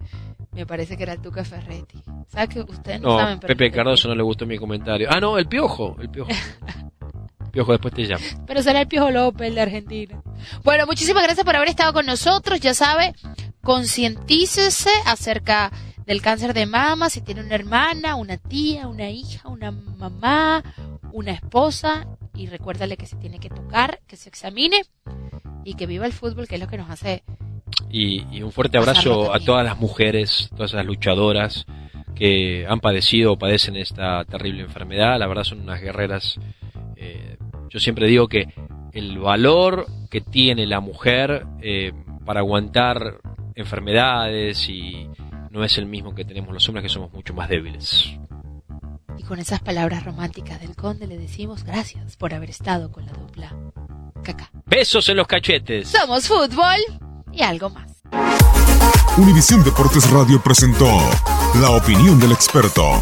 Me 0.53 0.65
parece 0.65 0.95
que 0.95 1.03
era 1.03 1.13
el 1.13 1.21
Tuca 1.21 1.43
Ferretti. 1.43 2.01
¿Sabes 2.31 2.49
que 2.49 2.61
ustedes 2.61 3.01
no, 3.01 3.09
No, 3.09 3.19
saben? 3.19 3.39
pero- 3.39 3.55
Pepe 3.55 3.71
Cardoso 3.71 4.07
no 4.07 4.15
le 4.15 4.23
gustó 4.23 4.45
mi 4.45 4.57
comentario. 4.57 5.07
Ah, 5.11 5.19
no, 5.19 5.37
el 5.37 5.47
piojo, 5.47 5.97
el 5.99 6.09
piojo. 6.09 6.29
Piojo, 7.51 7.73
después 7.73 7.93
te 7.93 8.03
llamo. 8.03 8.23
Pero 8.47 8.63
será 8.63 8.79
el 8.79 8.87
Piojo 8.87 9.11
López, 9.11 9.49
el 9.49 9.55
de 9.55 9.61
Argentina. 9.61 10.21
Bueno, 10.63 10.85
muchísimas 10.85 11.21
gracias 11.23 11.45
por 11.45 11.53
haber 11.53 11.67
estado 11.67 11.91
con 11.91 12.05
nosotros. 12.05 12.61
Ya 12.61 12.73
sabe, 12.73 13.13
concientícese 13.61 14.89
acerca 15.05 15.69
del 16.05 16.21
cáncer 16.21 16.53
de 16.53 16.65
mama, 16.65 17.09
si 17.09 17.19
tiene 17.19 17.41
una 17.41 17.55
hermana, 17.55 18.15
una 18.15 18.37
tía, 18.37 18.87
una 18.87 19.09
hija, 19.09 19.49
una 19.49 19.71
mamá, 19.71 20.63
una 21.11 21.31
esposa. 21.31 22.07
Y 22.33 22.47
recuérdale 22.47 22.95
que 22.95 23.05
se 23.05 23.17
tiene 23.17 23.37
que 23.39 23.49
tocar, 23.49 23.99
que 24.07 24.15
se 24.15 24.29
examine 24.29 24.83
y 25.65 25.73
que 25.73 25.87
viva 25.87 26.05
el 26.05 26.13
fútbol, 26.13 26.47
que 26.47 26.55
es 26.55 26.61
lo 26.61 26.67
que 26.67 26.77
nos 26.77 26.89
hace 26.89 27.23
Y, 27.89 28.23
y 28.33 28.43
un 28.43 28.53
fuerte 28.53 28.77
abrazo 28.77 29.33
a 29.33 29.39
todas 29.41 29.65
las 29.65 29.77
mujeres, 29.77 30.47
todas 30.55 30.71
esas 30.71 30.85
luchadoras 30.85 31.65
que 32.21 32.67
han 32.69 32.79
padecido 32.79 33.33
o 33.33 33.39
padecen 33.39 33.75
esta 33.75 34.23
terrible 34.25 34.61
enfermedad. 34.61 35.17
La 35.17 35.25
verdad 35.25 35.43
son 35.43 35.61
unas 35.61 35.81
guerreras. 35.81 36.39
Eh, 36.95 37.35
yo 37.67 37.79
siempre 37.79 38.05
digo 38.05 38.27
que 38.27 38.47
el 38.93 39.17
valor 39.17 39.87
que 40.11 40.21
tiene 40.21 40.67
la 40.67 40.81
mujer 40.81 41.47
eh, 41.63 41.93
para 42.23 42.41
aguantar 42.41 43.21
enfermedades 43.55 44.69
y 44.69 45.09
no 45.49 45.63
es 45.63 45.79
el 45.79 45.87
mismo 45.87 46.13
que 46.13 46.23
tenemos 46.23 46.53
los 46.53 46.69
hombres 46.69 46.83
que 46.83 46.89
somos 46.89 47.11
mucho 47.11 47.33
más 47.33 47.49
débiles. 47.49 48.11
Y 49.17 49.23
con 49.23 49.39
esas 49.39 49.61
palabras 49.61 50.05
románticas 50.05 50.61
del 50.61 50.75
conde 50.75 51.07
le 51.07 51.17
decimos 51.17 51.63
gracias 51.63 52.17
por 52.17 52.35
haber 52.35 52.51
estado 52.51 52.91
con 52.91 53.03
la 53.03 53.13
dupla. 53.13 53.51
Caca. 54.23 54.51
Besos 54.67 55.09
en 55.09 55.17
los 55.17 55.25
cachetes. 55.25 55.89
Somos 55.89 56.27
fútbol 56.27 56.77
y 57.33 57.41
algo 57.41 57.71
más. 57.71 58.03
Univisión 59.17 59.63
Deportes 59.63 60.07
Radio 60.11 60.39
presentó 60.39 60.87
la 61.55 61.71
opinión 61.71 62.19
del 62.19 62.31
experto. 62.31 63.01